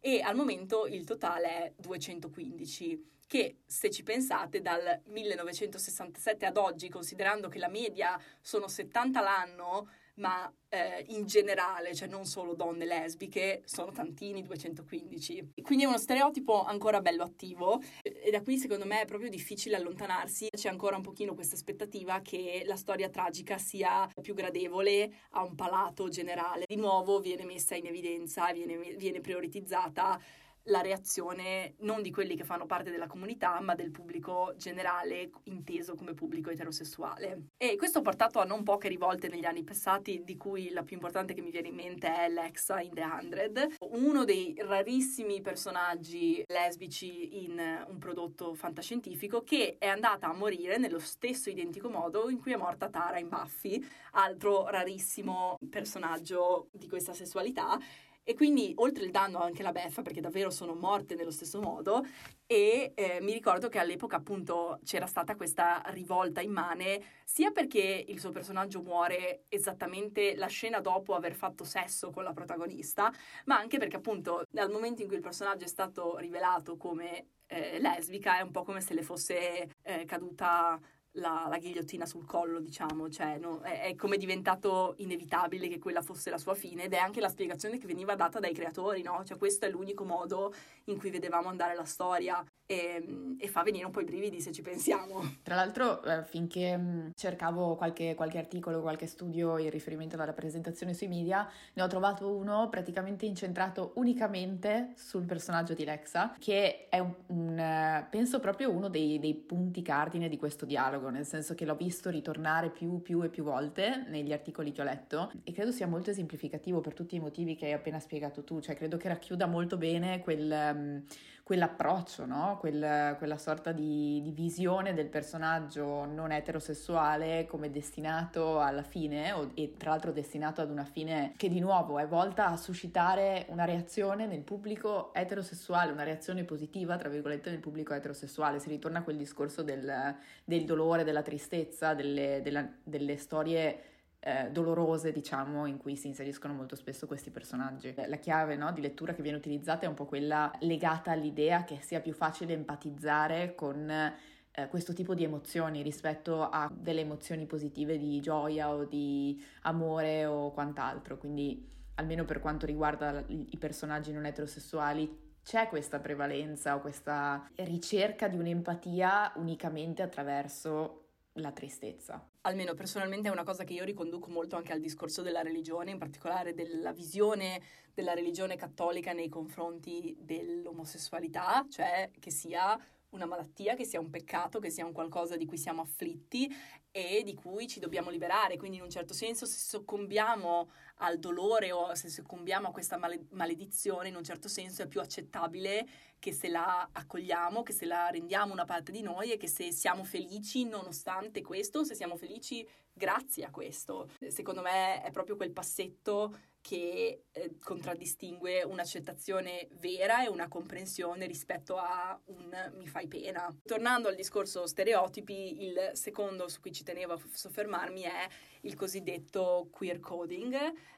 [0.00, 6.90] E al momento il totale è 215 che se ci pensate dal 1967 ad oggi
[6.90, 12.84] considerando che la media sono 70 l'anno ma eh, in generale, cioè non solo donne
[12.84, 15.52] lesbiche, sono tantini, 215.
[15.62, 19.76] Quindi è uno stereotipo ancora bello attivo e da qui secondo me è proprio difficile
[19.76, 20.48] allontanarsi.
[20.50, 25.54] C'è ancora un pochino questa aspettativa che la storia tragica sia più gradevole a un
[25.54, 26.64] palato generale.
[26.66, 30.20] Di nuovo viene messa in evidenza, viene, viene prioritizzata
[30.64, 35.94] la reazione non di quelli che fanno parte della comunità, ma del pubblico generale inteso
[35.94, 37.48] come pubblico eterosessuale.
[37.56, 40.96] E questo ha portato a non poche rivolte negli anni passati, di cui la più
[40.96, 46.42] importante che mi viene in mente è Lexa in The Hundred, uno dei rarissimi personaggi
[46.46, 52.40] lesbici in un prodotto fantascientifico che è andata a morire nello stesso identico modo in
[52.40, 57.78] cui è morta Tara in Buffy, altro rarissimo personaggio di questa sessualità
[58.24, 62.04] e quindi oltre il danno anche la beffa, perché davvero sono morte nello stesso modo.
[62.46, 68.18] E eh, mi ricordo che all'epoca appunto c'era stata questa rivolta immane, sia perché il
[68.18, 73.12] suo personaggio muore esattamente la scena dopo aver fatto sesso con la protagonista,
[73.44, 77.78] ma anche perché appunto dal momento in cui il personaggio è stato rivelato come eh,
[77.78, 80.80] lesbica è un po' come se le fosse eh, caduta
[81.14, 86.02] la, la, ghigliottina sul collo, diciamo, cioè no, è, è, come diventato inevitabile che quella
[86.02, 89.22] fosse la sua fine ed è anche la spiegazione che veniva data dai creatori, no?
[89.24, 93.84] Cioè questo è l'unico modo in cui vedevamo andare la storia e, e fa venire
[93.84, 95.22] un po' i brividi se ci pensiamo.
[95.42, 100.94] Tra l'altro, eh, finché mh, cercavo qualche, qualche, articolo, qualche studio in riferimento alla presentazione
[100.94, 106.98] sui media, ne ho trovato uno praticamente incentrato unicamente sul personaggio di Lexa, che è
[106.98, 111.64] un, un penso proprio uno dei, dei punti cardine di questo dialogo nel senso che
[111.64, 115.72] l'ho visto ritornare più, più e più volte negli articoli che ho letto e credo
[115.72, 119.08] sia molto esemplificativo per tutti i motivi che hai appena spiegato tu, cioè credo che
[119.08, 120.72] racchiuda molto bene quel...
[120.74, 121.04] Um,
[121.44, 122.56] quell'approccio, no?
[122.58, 129.50] Quel, quella sorta di, di, visione del personaggio non eterosessuale come destinato alla fine o,
[129.52, 133.66] e tra l'altro destinato ad una fine che di nuovo è volta a suscitare una
[133.66, 138.58] reazione nel pubblico eterosessuale, una reazione positiva tra virgolette nel pubblico eterosessuale.
[138.58, 143.92] Si ritorna a quel discorso del, del dolore, della tristezza, delle, della, delle storie
[144.26, 147.94] eh, dolorose, diciamo, in cui si inseriscono molto spesso questi personaggi.
[148.06, 151.80] La chiave no, di lettura che viene utilizzata è un po' quella legata all'idea che
[151.82, 157.98] sia più facile empatizzare con eh, questo tipo di emozioni rispetto a delle emozioni positive
[157.98, 161.18] di gioia o di amore o quant'altro.
[161.18, 168.28] Quindi, almeno per quanto riguarda i personaggi non eterosessuali, c'è questa prevalenza o questa ricerca
[168.28, 172.26] di un'empatia unicamente attraverso la tristezza.
[172.46, 175.98] Almeno personalmente è una cosa che io riconduco molto anche al discorso della religione, in
[175.98, 177.62] particolare della visione
[177.94, 182.78] della religione cattolica nei confronti dell'omosessualità, cioè che sia
[183.14, 186.52] una malattia, che sia un peccato, che sia un qualcosa di cui siamo afflitti
[186.90, 188.56] e di cui ci dobbiamo liberare.
[188.56, 192.98] Quindi in un certo senso se soccombiamo al dolore o se soccombiamo a questa
[193.30, 195.86] maledizione, in un certo senso è più accettabile
[196.18, 199.72] che se la accogliamo, che se la rendiamo una parte di noi e che se
[199.72, 204.08] siamo felici nonostante questo, se siamo felici grazie a questo.
[204.28, 211.76] Secondo me è proprio quel passetto che eh, contraddistingue un'accettazione vera e una comprensione rispetto
[211.76, 213.54] a un mi fai pena.
[213.66, 218.26] Tornando al discorso stereotipi, il secondo su cui ci tenevo a soffermarmi è
[218.62, 220.56] il cosiddetto queer coding.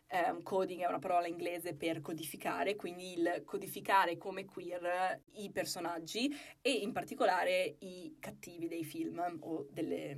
[0.08, 6.32] Um, coding è una parola inglese per codificare, quindi il codificare come queer i personaggi
[6.60, 10.16] e in particolare i cattivi dei film o delle,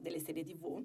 [0.00, 0.84] delle serie tv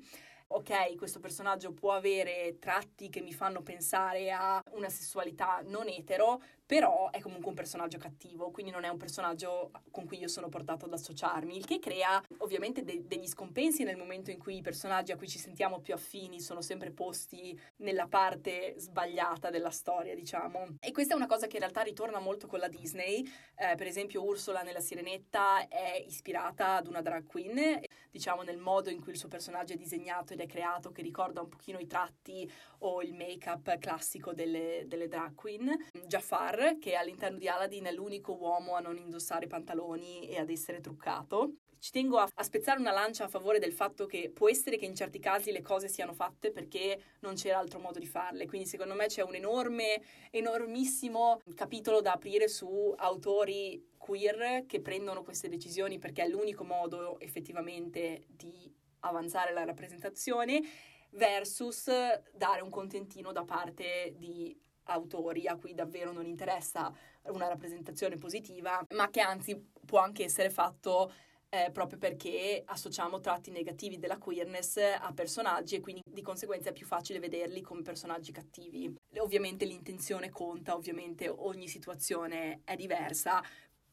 [0.55, 6.41] ok, questo personaggio può avere tratti che mi fanno pensare a una sessualità non etero,
[6.65, 10.49] però è comunque un personaggio cattivo, quindi non è un personaggio con cui io sono
[10.49, 14.61] portato ad associarmi, il che crea ovviamente de- degli scompensi nel momento in cui i
[14.61, 20.15] personaggi a cui ci sentiamo più affini sono sempre posti nella parte sbagliata della storia,
[20.15, 20.77] diciamo.
[20.79, 23.23] E questa è una cosa che in realtà ritorna molto con la Disney,
[23.55, 28.89] eh, per esempio Ursula nella Sirenetta è ispirata ad una drag queen, diciamo nel modo
[28.89, 31.87] in cui il suo personaggio è disegnato ed è creato, che ricorda un pochino i
[31.87, 32.49] tratti
[32.79, 35.71] o il make-up classico delle, delle drag queen.
[36.05, 40.81] Jafar, che all'interno di Aladdin è l'unico uomo a non indossare pantaloni e ad essere
[40.81, 41.53] truccato.
[41.79, 44.85] Ci tengo a, a, spezzare una lancia a favore del fatto che può essere che
[44.85, 48.45] in certi casi le cose siano fatte perché non c'era altro modo di farle.
[48.45, 50.01] Quindi secondo me c'è un enorme,
[50.31, 57.19] enormissimo capitolo da aprire su autori queer che prendono queste decisioni perché è l'unico modo
[57.19, 60.61] effettivamente di avanzare la rappresentazione
[61.11, 61.89] versus
[62.33, 68.85] dare un contentino da parte di autori a cui davvero non interessa una rappresentazione positiva,
[68.95, 69.55] ma che anzi
[69.85, 71.11] può anche essere fatto
[71.53, 76.73] eh, proprio perché associamo tratti negativi della queerness a personaggi e quindi di conseguenza è
[76.73, 78.91] più facile vederli come personaggi cattivi.
[79.17, 83.43] Ovviamente l'intenzione conta, ovviamente ogni situazione è diversa,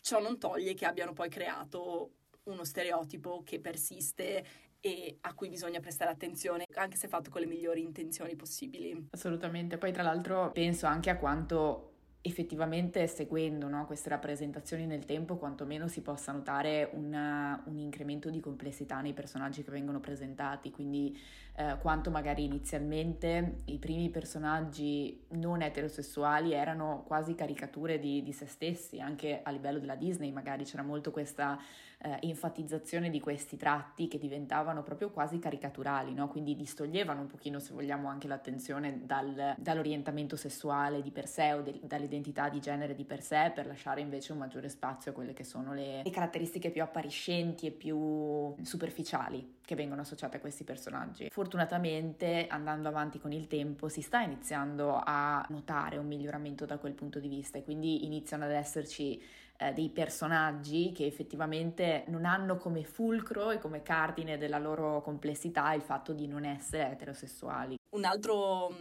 [0.00, 2.12] ciò non toglie che abbiano poi creato
[2.44, 4.44] uno stereotipo che persiste
[4.80, 9.08] e a cui bisogna prestare attenzione, anche se fatto con le migliori intenzioni possibili.
[9.10, 11.86] Assolutamente, poi tra l'altro penso anche a quanto
[12.22, 18.40] effettivamente seguendo no, queste rappresentazioni nel tempo quantomeno si possa notare una, un incremento di
[18.40, 21.18] complessità nei personaggi che vengono presentati, quindi
[21.60, 28.46] eh, quanto magari inizialmente i primi personaggi non eterosessuali erano quasi caricature di, di se
[28.46, 31.58] stessi, anche a livello della Disney magari c'era molto questa
[32.02, 36.28] eh, enfatizzazione di questi tratti che diventavano proprio quasi caricaturali, no?
[36.28, 41.60] quindi distoglievano un pochino, se vogliamo, anche l'attenzione dal, dall'orientamento sessuale di per sé o
[41.60, 45.34] de- dall'identità di genere di per sé per lasciare invece un maggiore spazio a quelle
[45.34, 50.64] che sono le, le caratteristiche più appariscenti e più superficiali che vengono associate a questi
[50.64, 51.28] personaggi.
[51.30, 56.94] Fortunatamente, andando avanti con il tempo, si sta iniziando a notare un miglioramento da quel
[56.94, 59.22] punto di vista e quindi iniziano ad esserci
[59.58, 65.72] eh, dei personaggi che effettivamente non hanno come fulcro e come cardine della loro complessità
[65.72, 67.76] il fatto di non essere eterosessuali.
[67.90, 68.74] Un altro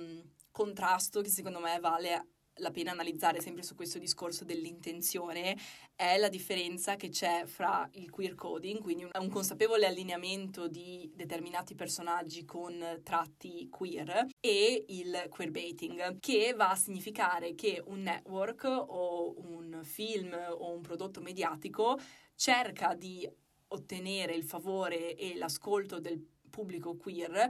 [0.49, 2.25] contrasto che secondo me vale
[2.59, 5.57] la pena analizzare sempre su questo discorso dell'intenzione
[5.95, 11.11] è la differenza che c'è fra il queer coding, quindi un, un consapevole allineamento di
[11.13, 18.63] determinati personaggi con tratti queer, e il queerbaiting, che va a significare che un network
[18.65, 21.99] o un film o un prodotto mediatico
[22.35, 23.29] cerca di
[23.71, 27.49] ottenere il favore e l'ascolto del pubblico queer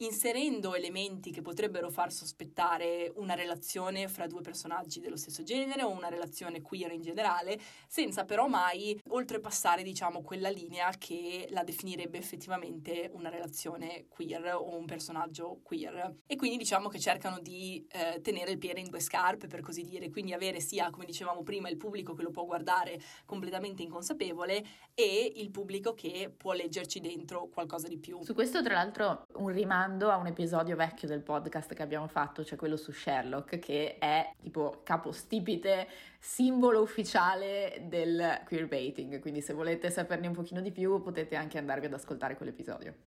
[0.00, 5.90] inserendo elementi che potrebbero far sospettare una relazione fra due personaggi dello stesso genere o
[5.90, 12.18] una relazione queer in generale, senza però mai oltrepassare, diciamo, quella linea che la definirebbe
[12.18, 16.16] effettivamente una relazione queer o un personaggio queer.
[16.26, 19.82] E quindi diciamo che cercano di eh, tenere il piede in due scarpe, per così
[19.82, 24.64] dire, quindi avere sia, come dicevamo prima, il pubblico che lo può guardare completamente inconsapevole
[24.94, 28.22] e il pubblico che può leggerci dentro qualcosa di più.
[28.22, 32.06] Su questo, tra l'altro, un rimando rimando a un episodio vecchio del podcast che abbiamo
[32.06, 35.88] fatto, cioè quello su Sherlock, che è tipo capostipite,
[36.20, 39.18] simbolo ufficiale del queerbaiting.
[39.18, 43.09] Quindi se volete saperne un pochino di più potete anche andarvi ad ascoltare quell'episodio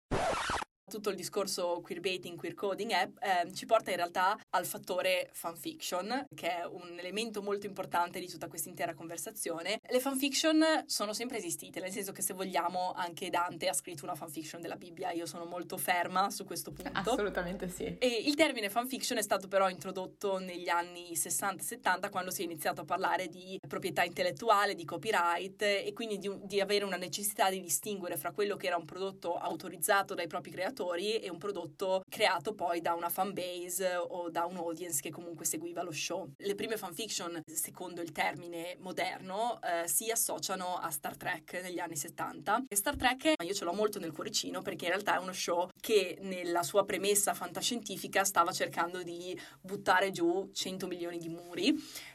[0.93, 6.59] tutto il discorso queerbaiting, queer coding eh, ci porta in realtà al fattore fanfiction, che
[6.59, 9.81] è un elemento molto importante di tutta questa intera conversazione.
[9.89, 14.15] Le fanfiction sono sempre esistite, nel senso che se vogliamo anche Dante ha scritto una
[14.15, 16.91] fanfiction della Bibbia, io sono molto ferma su questo punto.
[16.93, 17.97] Assolutamente sì.
[17.99, 22.83] E il termine fanfiction è stato però introdotto negli anni 60-70 quando si è iniziato
[22.83, 27.61] a parlare di proprietà intellettuale, di copyright e quindi di, di avere una necessità di
[27.63, 32.03] distinguere fra quello che era un prodotto autorizzato dai propri creatori spettatori e un prodotto
[32.09, 36.29] creato poi da una fan base o da un audience che comunque seguiva lo show.
[36.37, 41.97] Le prime fanfiction, secondo il termine moderno, eh, si associano a Star Trek negli anni
[41.97, 42.65] 70.
[42.69, 45.69] E Star Trek io ce l'ho molto nel cuoricino perché in realtà è uno show
[45.81, 51.75] che nella sua premessa fantascientifica stava cercando di buttare giù 100 milioni di muri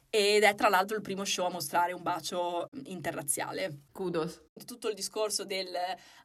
[0.09, 3.81] ed è tra l'altro il primo show a mostrare un bacio interrazziale.
[3.91, 4.46] Kudos.
[4.65, 5.75] Tutto il discorso del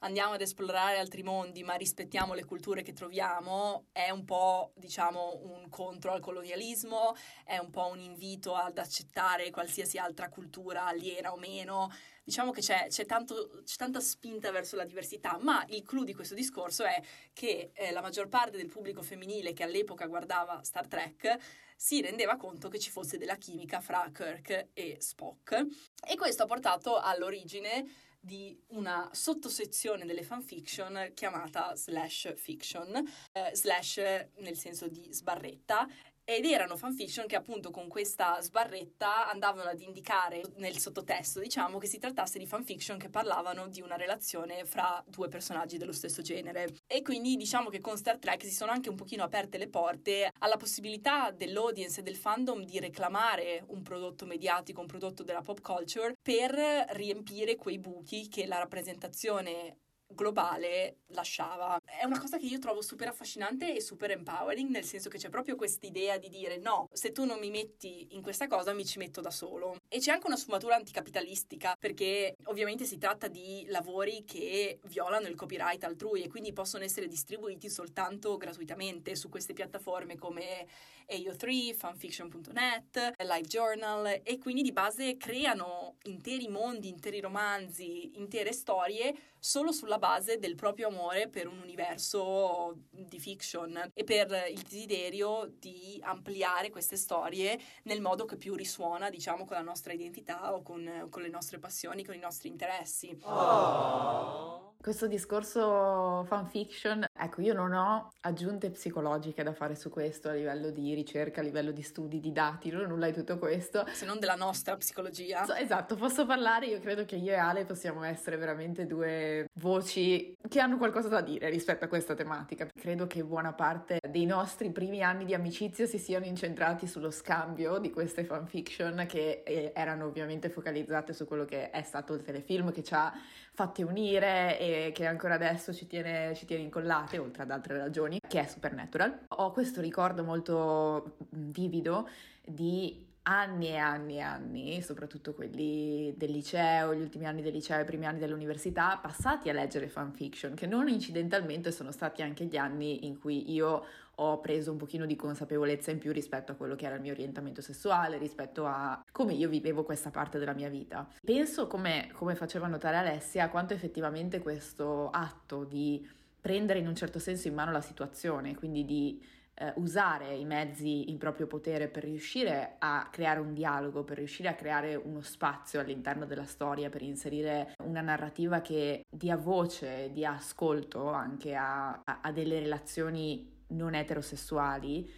[0.01, 5.41] andiamo ad esplorare altri mondi ma rispettiamo le culture che troviamo è un po' diciamo
[5.43, 7.15] un contro al colonialismo,
[7.45, 11.91] è un po' un invito ad accettare qualsiasi altra cultura aliena o meno.
[12.25, 16.15] Diciamo che c'è, c'è, tanto, c'è tanta spinta verso la diversità, ma il clou di
[16.15, 17.03] questo discorso è
[17.33, 21.37] che eh, la maggior parte del pubblico femminile che all'epoca guardava Star Trek
[21.75, 25.67] si rendeva conto che ci fosse della chimica fra Kirk e Spock
[26.07, 27.85] e questo ha portato all'origine
[28.25, 33.97] di una sottosezione delle fanfiction chiamata slash fiction, eh, slash
[34.37, 35.89] nel senso di sbarretta,
[36.25, 41.87] ed erano fanfiction che appunto con questa sbarretta andavano ad indicare nel sottotesto, diciamo, che
[41.87, 46.77] si trattasse di fanfiction che parlavano di una relazione fra due personaggi dello stesso genere.
[46.87, 50.31] E quindi diciamo che con Star Trek si sono anche un pochino aperte le porte
[50.39, 55.61] alla possibilità dell'audience e del fandom di reclamare un prodotto mediatico, un prodotto della pop
[55.61, 56.53] culture per
[56.91, 59.77] riempire quei buchi che la rappresentazione
[60.15, 61.81] globale lasciava.
[61.85, 65.29] È una cosa che io trovo super affascinante e super empowering, nel senso che c'è
[65.29, 68.99] proprio quest'idea di dire no, se tu non mi metti in questa cosa mi ci
[68.99, 69.77] metto da solo.
[69.89, 75.35] E c'è anche una sfumatura anticapitalistica, perché ovviamente si tratta di lavori che violano il
[75.35, 80.67] copyright altrui e quindi possono essere distribuiti soltanto gratuitamente su queste piattaforme come
[81.09, 89.73] AO3, fanfiction.net, LiveJournal e quindi di base creano interi mondi, interi romanzi, intere storie solo
[89.73, 95.99] sulla base del proprio amore per un universo di fiction e per il desiderio di
[96.05, 101.09] ampliare queste storie nel modo che più risuona, diciamo, con la nostra identità o con,
[101.11, 103.19] con le nostre passioni, con i nostri interessi.
[103.23, 104.72] Oh.
[104.83, 110.71] Questo discorso fanfiction, ecco, io non ho aggiunte psicologiche da fare su questo a livello
[110.71, 113.87] di ricerca, a livello di studi, di dati, non ho nulla di tutto questo.
[113.93, 115.47] Se non della nostra psicologia.
[115.57, 120.61] Esatto, posso parlare, io credo che io e Ale possiamo essere veramente due voci che
[120.61, 122.69] hanno qualcosa da dire rispetto a questa tematica.
[122.79, 127.79] Credo che buona parte dei nostri primi anni di amicizia si siano incentrati sullo scambio
[127.79, 132.71] di queste fanfiction che eh, erano ovviamente focalizzate su quello che è stato il telefilm
[132.71, 133.11] che ci ha
[133.55, 138.21] fatte unire e che ancora adesso ci tiene, ci tiene incollate, oltre ad altre ragioni,
[138.21, 139.21] che è Supernatural.
[139.29, 142.07] Ho questo ricordo molto vivido
[142.45, 147.81] di anni e anni e anni, soprattutto quelli del liceo, gli ultimi anni del liceo
[147.81, 152.57] i primi anni dell'università, passati a leggere fanfiction, che non incidentalmente sono stati anche gli
[152.57, 153.85] anni in cui io
[154.17, 157.13] ho preso un pochino di consapevolezza in più rispetto a quello che era il mio
[157.13, 161.09] orientamento sessuale, rispetto a come io vivevo questa parte della mia vita.
[161.25, 166.07] Penso, come, come faceva notare Alessia, quanto effettivamente questo atto di
[166.41, 169.25] prendere in un certo senso in mano la situazione, quindi di
[169.63, 174.49] eh, usare i mezzi in proprio potere per riuscire a creare un dialogo, per riuscire
[174.49, 180.33] a creare uno spazio all'interno della storia, per inserire una narrativa che dia voce, dia
[180.33, 185.09] ascolto anche a, a, a delle relazioni non eterosessuali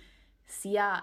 [0.45, 1.03] sia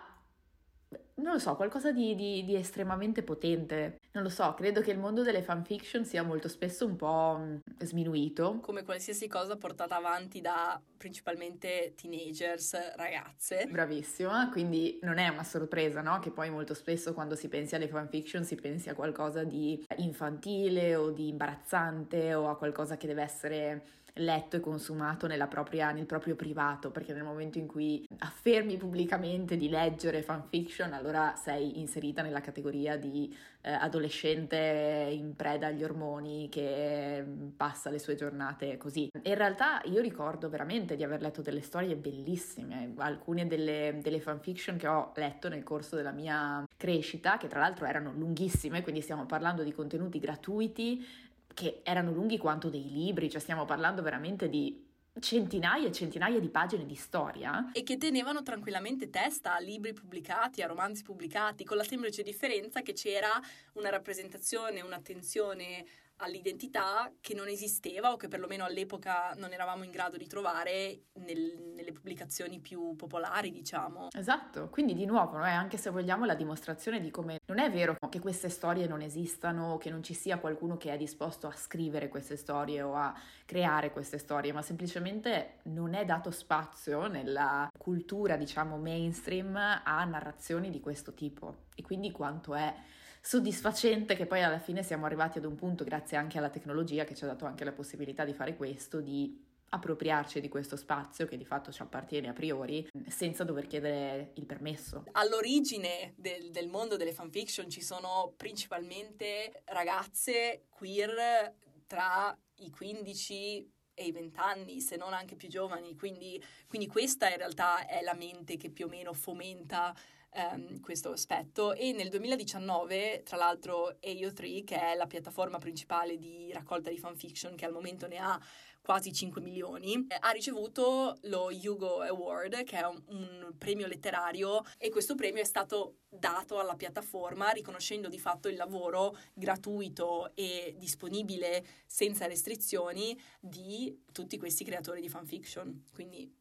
[1.22, 4.00] non lo so, qualcosa di, di, di, estremamente potente.
[4.12, 7.56] Non lo so, credo che il mondo delle fanfiction sia molto spesso un po' mm,
[7.80, 8.60] sminuito.
[8.62, 13.68] Come qualsiasi cosa portata avanti da principalmente teenagers, ragazze.
[13.70, 16.20] Bravissima, quindi non è una sorpresa, no?
[16.20, 20.96] Che poi molto spesso quando si pensi alle fanfiction si pensi a qualcosa di infantile
[20.96, 23.84] o di imbarazzante o a qualcosa che deve essere
[24.16, 29.70] letto e consumato propria, nel proprio privato, perché nel momento in cui affermi pubblicamente di
[29.70, 37.24] leggere fanfiction, allora sei inserita nella categoria di eh, adolescente in preda agli ormoni che
[37.24, 39.10] mm, passa le sue giornate così.
[39.24, 44.78] In realtà io ricordo veramente di aver letto delle storie bellissime, alcune delle, delle fanfiction
[44.78, 49.26] che ho letto nel corso della mia crescita, che tra l'altro erano lunghissime, quindi stiamo
[49.26, 51.06] parlando di contenuti gratuiti
[51.54, 54.90] che erano lunghi quanto dei libri, cioè stiamo parlando veramente di
[55.20, 57.72] centinaia e centinaia di pagine di storia.
[57.74, 62.82] E che tenevano tranquillamente testa a libri pubblicati, a romanzi pubblicati, con la semplice differenza
[62.82, 63.40] che c'era
[63.74, 65.86] una rappresentazione, un'attenzione
[66.22, 71.72] all'identità che non esisteva o che perlomeno all'epoca non eravamo in grado di trovare nel,
[71.74, 74.08] nelle pubblicazioni più popolari, diciamo.
[74.16, 77.96] Esatto, quindi di nuovo no, anche se vogliamo la dimostrazione di come non è vero
[78.10, 82.08] che queste storie non esistano, che non ci sia qualcuno che è disposto a scrivere
[82.08, 83.14] queste storie o a
[83.46, 90.70] creare queste storie, ma semplicemente non è dato spazio nella cultura, diciamo, mainstream a narrazioni
[90.70, 91.66] di questo tipo.
[91.76, 92.74] E quindi quanto è
[93.22, 97.16] soddisfacente che poi alla fine siamo arrivati ad un punto, grazie anche alla tecnologia che
[97.16, 101.38] ci ha dato anche la possibilità di fare questo, di appropriarci di questo spazio che
[101.38, 105.06] di fatto ci appartiene a priori senza dover chiedere il permesso.
[105.14, 111.56] All'origine del, del mondo delle fanfiction ci sono principalmente ragazze queer
[111.88, 117.30] tra i 15 e i 20 anni, se non anche più giovani, quindi, quindi questa
[117.30, 119.96] in realtà è la mente che più o meno fomenta
[120.34, 126.50] Um, questo aspetto e nel 2019 tra l'altro AO3 che è la piattaforma principale di
[126.54, 128.42] raccolta di fanfiction che al momento ne ha
[128.82, 134.64] quasi 5 milioni, eh, ha ricevuto lo Hugo Award, che è un, un, premio letterario,
[134.78, 140.76] e questo premio è stato dato alla piattaforma riconoscendo di fatto il lavoro gratuito e
[140.78, 145.86] disponibile senza restrizioni di tutti questi creatori di fanfiction.
[145.94, 146.40] Quindi,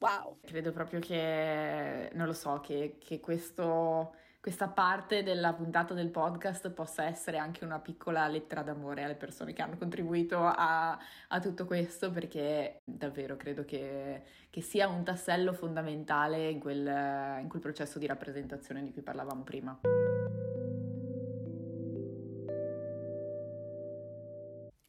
[0.00, 0.38] wow!
[0.42, 6.70] Credo proprio che, non lo so, che, che questo questa parte della puntata del podcast
[6.70, 10.98] possa essere anche una piccola lettera d'amore alle persone che hanno contribuito a,
[11.28, 17.48] a tutto questo, perché davvero credo che, che sia un tassello fondamentale in quel, in
[17.48, 19.78] quel processo di rappresentazione di cui parlavamo prima.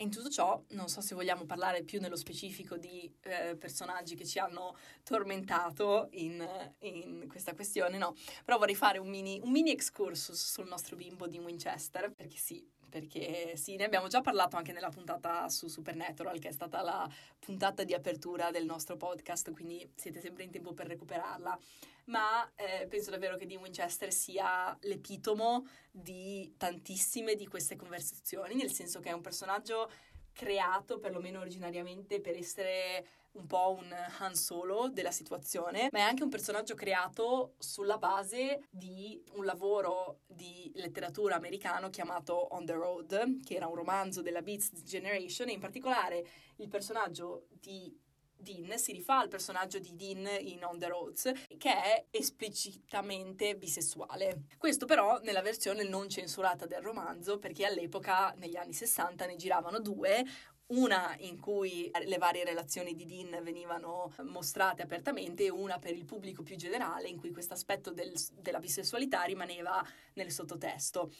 [0.02, 4.26] In tutto ciò, non so se vogliamo parlare più nello specifico di eh, personaggi che
[4.26, 6.46] ci hanno tormentato in,
[6.80, 11.28] in, questa questione, no, però vorrei fare un mini, un mini excursus sul nostro bimbo
[11.28, 16.38] di Winchester, perché sì, perché sì, ne abbiamo già parlato anche nella puntata su Supernatural,
[16.40, 20.74] che è stata la puntata di apertura del nostro podcast, quindi siete sempre in tempo
[20.74, 21.58] per recuperarla.
[22.06, 28.72] Ma eh, penso davvero che Dean Winchester sia l'epitomo di tantissime di queste conversazioni, nel
[28.72, 29.90] senso che è un personaggio
[30.34, 36.24] creato perlomeno originariamente per essere un po' un Han Solo della situazione, ma è anche
[36.24, 43.44] un personaggio creato sulla base di un lavoro di letteratura americano chiamato On the Road,
[43.44, 46.26] che era un romanzo della Beats Generation e in particolare
[46.58, 47.98] il personaggio di
[48.42, 54.46] Dean si rifà al personaggio di Dean in On the Roads, che è esplicitamente bisessuale.
[54.58, 59.80] Questo però nella versione non censurata del romanzo, perché all'epoca, negli anni 60, ne giravano
[59.80, 60.26] due,
[60.68, 66.06] una in cui le varie relazioni di Dean venivano mostrate apertamente e una per il
[66.06, 71.12] pubblico più generale in cui questo aspetto del, della bisessualità rimaneva nel sottotesto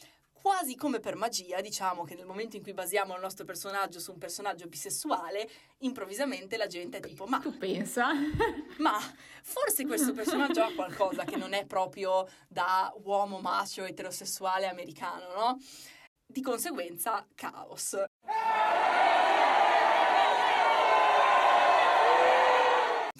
[0.42, 4.10] quasi come per magia, diciamo che nel momento in cui basiamo il nostro personaggio su
[4.10, 7.38] un personaggio bisessuale, improvvisamente la gente è tipo, ma...
[7.38, 8.08] Tu pensa?
[8.78, 8.98] ma
[9.42, 15.58] forse questo personaggio ha qualcosa che non è proprio da uomo macio eterosessuale americano, no?
[16.26, 17.96] Di conseguenza, caos.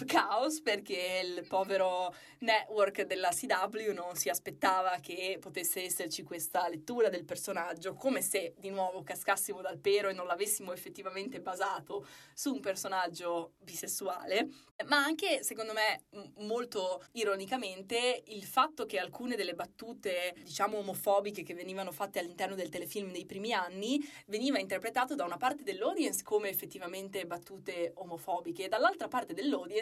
[0.05, 7.09] Caos perché il povero network della CW non si aspettava che potesse esserci questa lettura
[7.09, 12.53] del personaggio, come se di nuovo cascassimo dal pero e non l'avessimo effettivamente basato su
[12.53, 14.49] un personaggio bisessuale,
[14.87, 16.05] ma anche secondo me
[16.39, 22.69] molto ironicamente il fatto che alcune delle battute diciamo omofobiche che venivano fatte all'interno del
[22.69, 28.69] telefilm nei primi anni veniva interpretato da una parte dell'audience come effettivamente battute omofobiche e
[28.69, 29.82] dall'altra parte dell'audience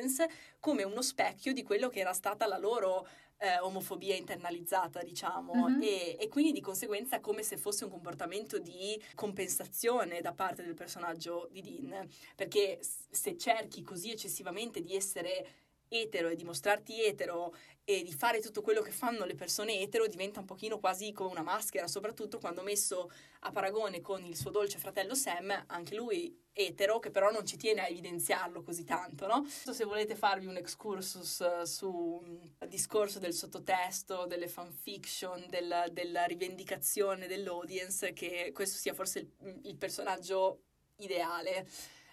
[0.59, 3.07] come uno specchio di quello che era stata la loro
[3.41, 5.83] eh, omofobia internalizzata, diciamo, mm-hmm.
[5.83, 10.75] e, e, quindi di conseguenza come se fosse un comportamento di compensazione da parte del
[10.75, 15.47] personaggio di Dean, perché se cerchi così eccessivamente di essere
[15.89, 17.55] etero e di mostrarti etero
[17.91, 21.31] e di fare tutto quello che fanno le persone etero diventa un pochino quasi come
[21.31, 23.11] una maschera, soprattutto quando messo
[23.41, 27.57] a paragone con il suo dolce fratello Sam, anche lui etero, che però non ci
[27.57, 29.45] tiene a evidenziarlo così tanto, no?
[29.49, 37.27] Se volete farvi un excursus uh, sul discorso del sottotesto, delle fanfiction, del, della rivendicazione
[37.27, 40.61] dell'audience, che questo sia forse il, il personaggio
[40.99, 41.67] ideale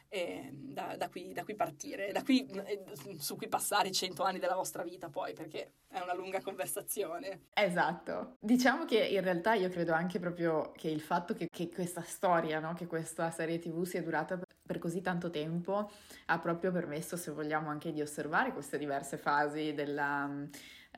[0.09, 2.83] e da, da, qui, da, qui, partire, da qui, eh,
[3.17, 7.47] su cui passare cento anni della vostra vita poi, perché è una lunga conversazione.
[7.53, 8.37] Esatto.
[8.39, 12.59] Diciamo che in realtà io credo anche proprio che il fatto che, che questa storia,
[12.59, 12.73] no?
[12.73, 15.89] che questa serie tv sia durata per così tanto tempo,
[16.25, 20.29] ha proprio permesso, se vogliamo, anche di osservare queste diverse fasi della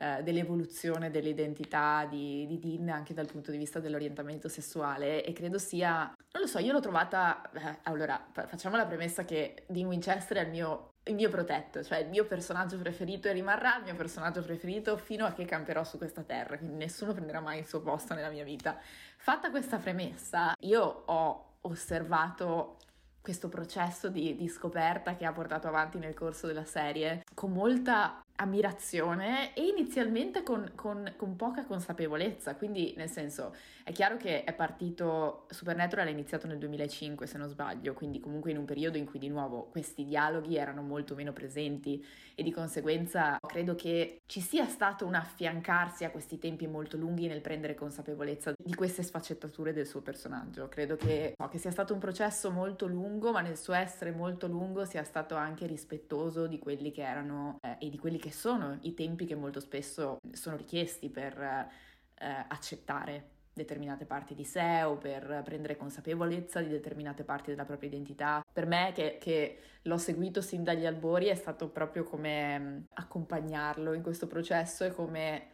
[0.02, 5.58] eh, dell'evoluzione dell'identità di, di Dean anche dal punto di vista dell'orientamento sessuale e credo
[5.58, 10.38] sia, non lo so, io l'ho trovata, eh, allora facciamo la premessa che Dean Winchester
[10.38, 13.94] è il mio, il mio protetto, cioè il mio personaggio preferito e rimarrà il mio
[13.94, 17.82] personaggio preferito fino a che camperò su questa terra, quindi nessuno prenderà mai il suo
[17.82, 18.78] posto nella mia vita.
[19.18, 22.78] Fatta questa premessa, io ho osservato
[23.20, 28.24] questo processo di, di scoperta che ha portato avanti nel corso della serie con molta
[28.40, 34.54] ammirazione e inizialmente con, con, con, poca consapevolezza, quindi nel senso è chiaro che è
[34.54, 39.04] partito, Supernatural è iniziato nel 2005 se non sbaglio, quindi comunque in un periodo in
[39.04, 44.40] cui di nuovo questi dialoghi erano molto meno presenti e di conseguenza credo che ci
[44.40, 49.74] sia stato un affiancarsi a questi tempi molto lunghi nel prendere consapevolezza di queste sfaccettature
[49.74, 53.58] del suo personaggio, credo che, no, che sia stato un processo molto lungo ma nel
[53.58, 57.98] suo essere molto lungo sia stato anche rispettoso di quelli che erano eh, e di
[57.98, 64.34] quelli che sono i tempi che molto spesso sono richiesti per eh, accettare determinate parti
[64.34, 68.44] di sé o per prendere consapevolezza di determinate parti della propria identità.
[68.52, 73.92] Per me, che, che l'ho seguito sin dagli albori, è stato proprio come mm, accompagnarlo
[73.92, 75.48] in questo processo e come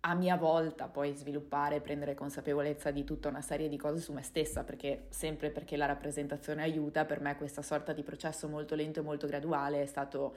[0.00, 4.12] a mia volta poi sviluppare e prendere consapevolezza di tutta una serie di cose su
[4.12, 8.76] me stessa, perché sempre perché la rappresentazione aiuta, per me questa sorta di processo molto
[8.76, 10.36] lento e molto graduale è stato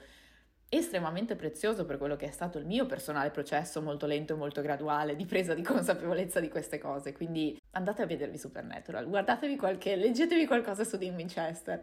[0.72, 4.62] estremamente prezioso per quello che è stato il mio personale processo molto lento e molto
[4.62, 7.12] graduale di presa di consapevolezza di queste cose.
[7.12, 11.82] Quindi andate a vedervi Supernatural, guardatevi qualche, leggetevi qualcosa su Dean Winchester.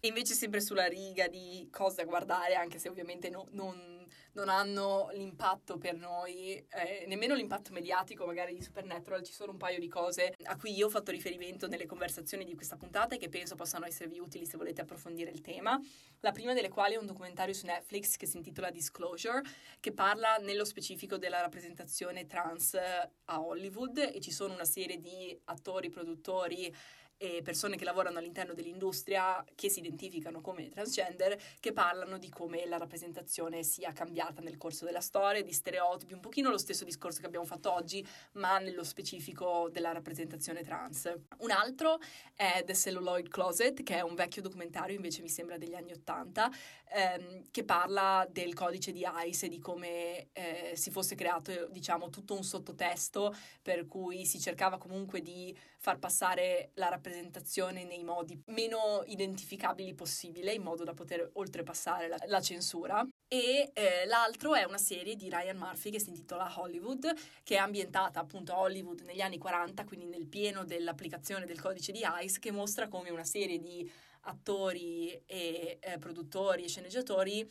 [0.00, 3.95] Invece sempre sulla riga di cose da guardare, anche se ovviamente no, non
[4.36, 9.56] non hanno l'impatto per noi, eh, nemmeno l'impatto mediatico magari di Supernatural, ci sono un
[9.56, 13.18] paio di cose a cui io ho fatto riferimento nelle conversazioni di questa puntata e
[13.18, 15.80] che penso possano esservi utili se volete approfondire il tema.
[16.20, 19.40] La prima delle quali è un documentario su Netflix che si intitola Disclosure,
[19.80, 25.38] che parla nello specifico della rappresentazione trans a Hollywood e ci sono una serie di
[25.44, 26.74] attori, produttori,
[27.18, 32.66] e persone che lavorano all'interno dell'industria che si identificano come transgender che parlano di come
[32.66, 37.20] la rappresentazione sia cambiata nel corso della storia, di stereotipi, un pochino lo stesso discorso
[37.20, 41.12] che abbiamo fatto oggi, ma nello specifico della rappresentazione trans.
[41.38, 41.98] Un altro
[42.34, 46.50] è The Celluloid Closet, che è un vecchio documentario, invece mi sembra degli anni Ottanta,
[46.92, 52.10] ehm, che parla del codice di ICE e di come eh, si fosse creato, diciamo,
[52.10, 58.40] tutto un sottotesto per cui si cercava comunque di far passare la rappresentazione nei modi
[58.46, 63.06] meno identificabili possibile, in modo da poter oltrepassare la, la censura.
[63.28, 67.12] E eh, l'altro è una serie di Ryan Murphy che si intitola Hollywood,
[67.42, 71.92] che è ambientata appunto a Hollywood negli anni 40, quindi nel pieno dell'applicazione del codice
[71.92, 73.88] di ICE, che mostra come una serie di
[74.28, 77.48] attori e eh, produttori e sceneggiatori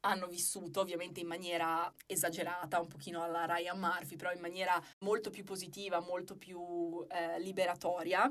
[0.00, 5.30] hanno vissuto ovviamente in maniera esagerata, un pochino alla Ryan Murphy, però in maniera molto
[5.30, 8.30] più positiva, molto più eh, liberatoria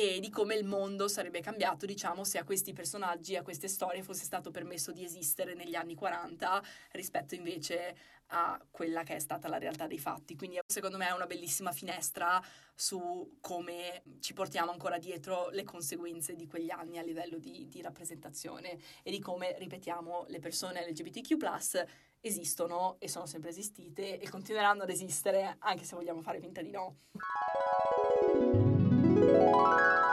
[0.00, 4.04] e di come il mondo sarebbe cambiato, diciamo, se a questi personaggi, a queste storie
[4.04, 7.96] fosse stato permesso di esistere negli anni 40 rispetto invece
[8.26, 10.36] a quella che è stata la realtà dei fatti.
[10.36, 12.40] Quindi secondo me è una bellissima finestra
[12.76, 17.82] su come ci portiamo ancora dietro le conseguenze di quegli anni a livello di, di
[17.82, 21.84] rappresentazione e di come, ripetiamo, le persone LGBTQ
[22.20, 26.70] esistono e sono sempre esistite e continueranno ad esistere anche se vogliamo fare finta di
[26.70, 26.98] no.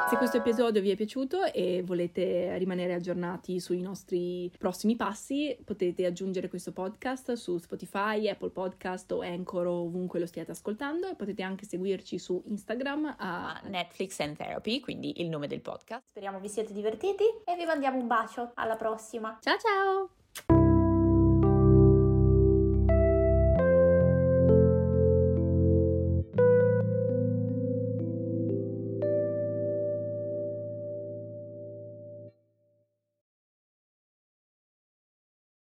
[0.08, 6.06] Se questo episodio vi è piaciuto e volete rimanere aggiornati sui nostri prossimi passi, potete
[6.06, 11.16] aggiungere questo podcast su Spotify, Apple Podcast o Anchor o ovunque lo stiate ascoltando e
[11.16, 16.08] potete anche seguirci su Instagram a Netflix and Therapy, quindi il nome del podcast.
[16.08, 18.52] Speriamo vi siete divertiti e vi mandiamo un bacio.
[18.54, 19.40] Alla prossima.
[19.42, 20.25] Ciao ciao!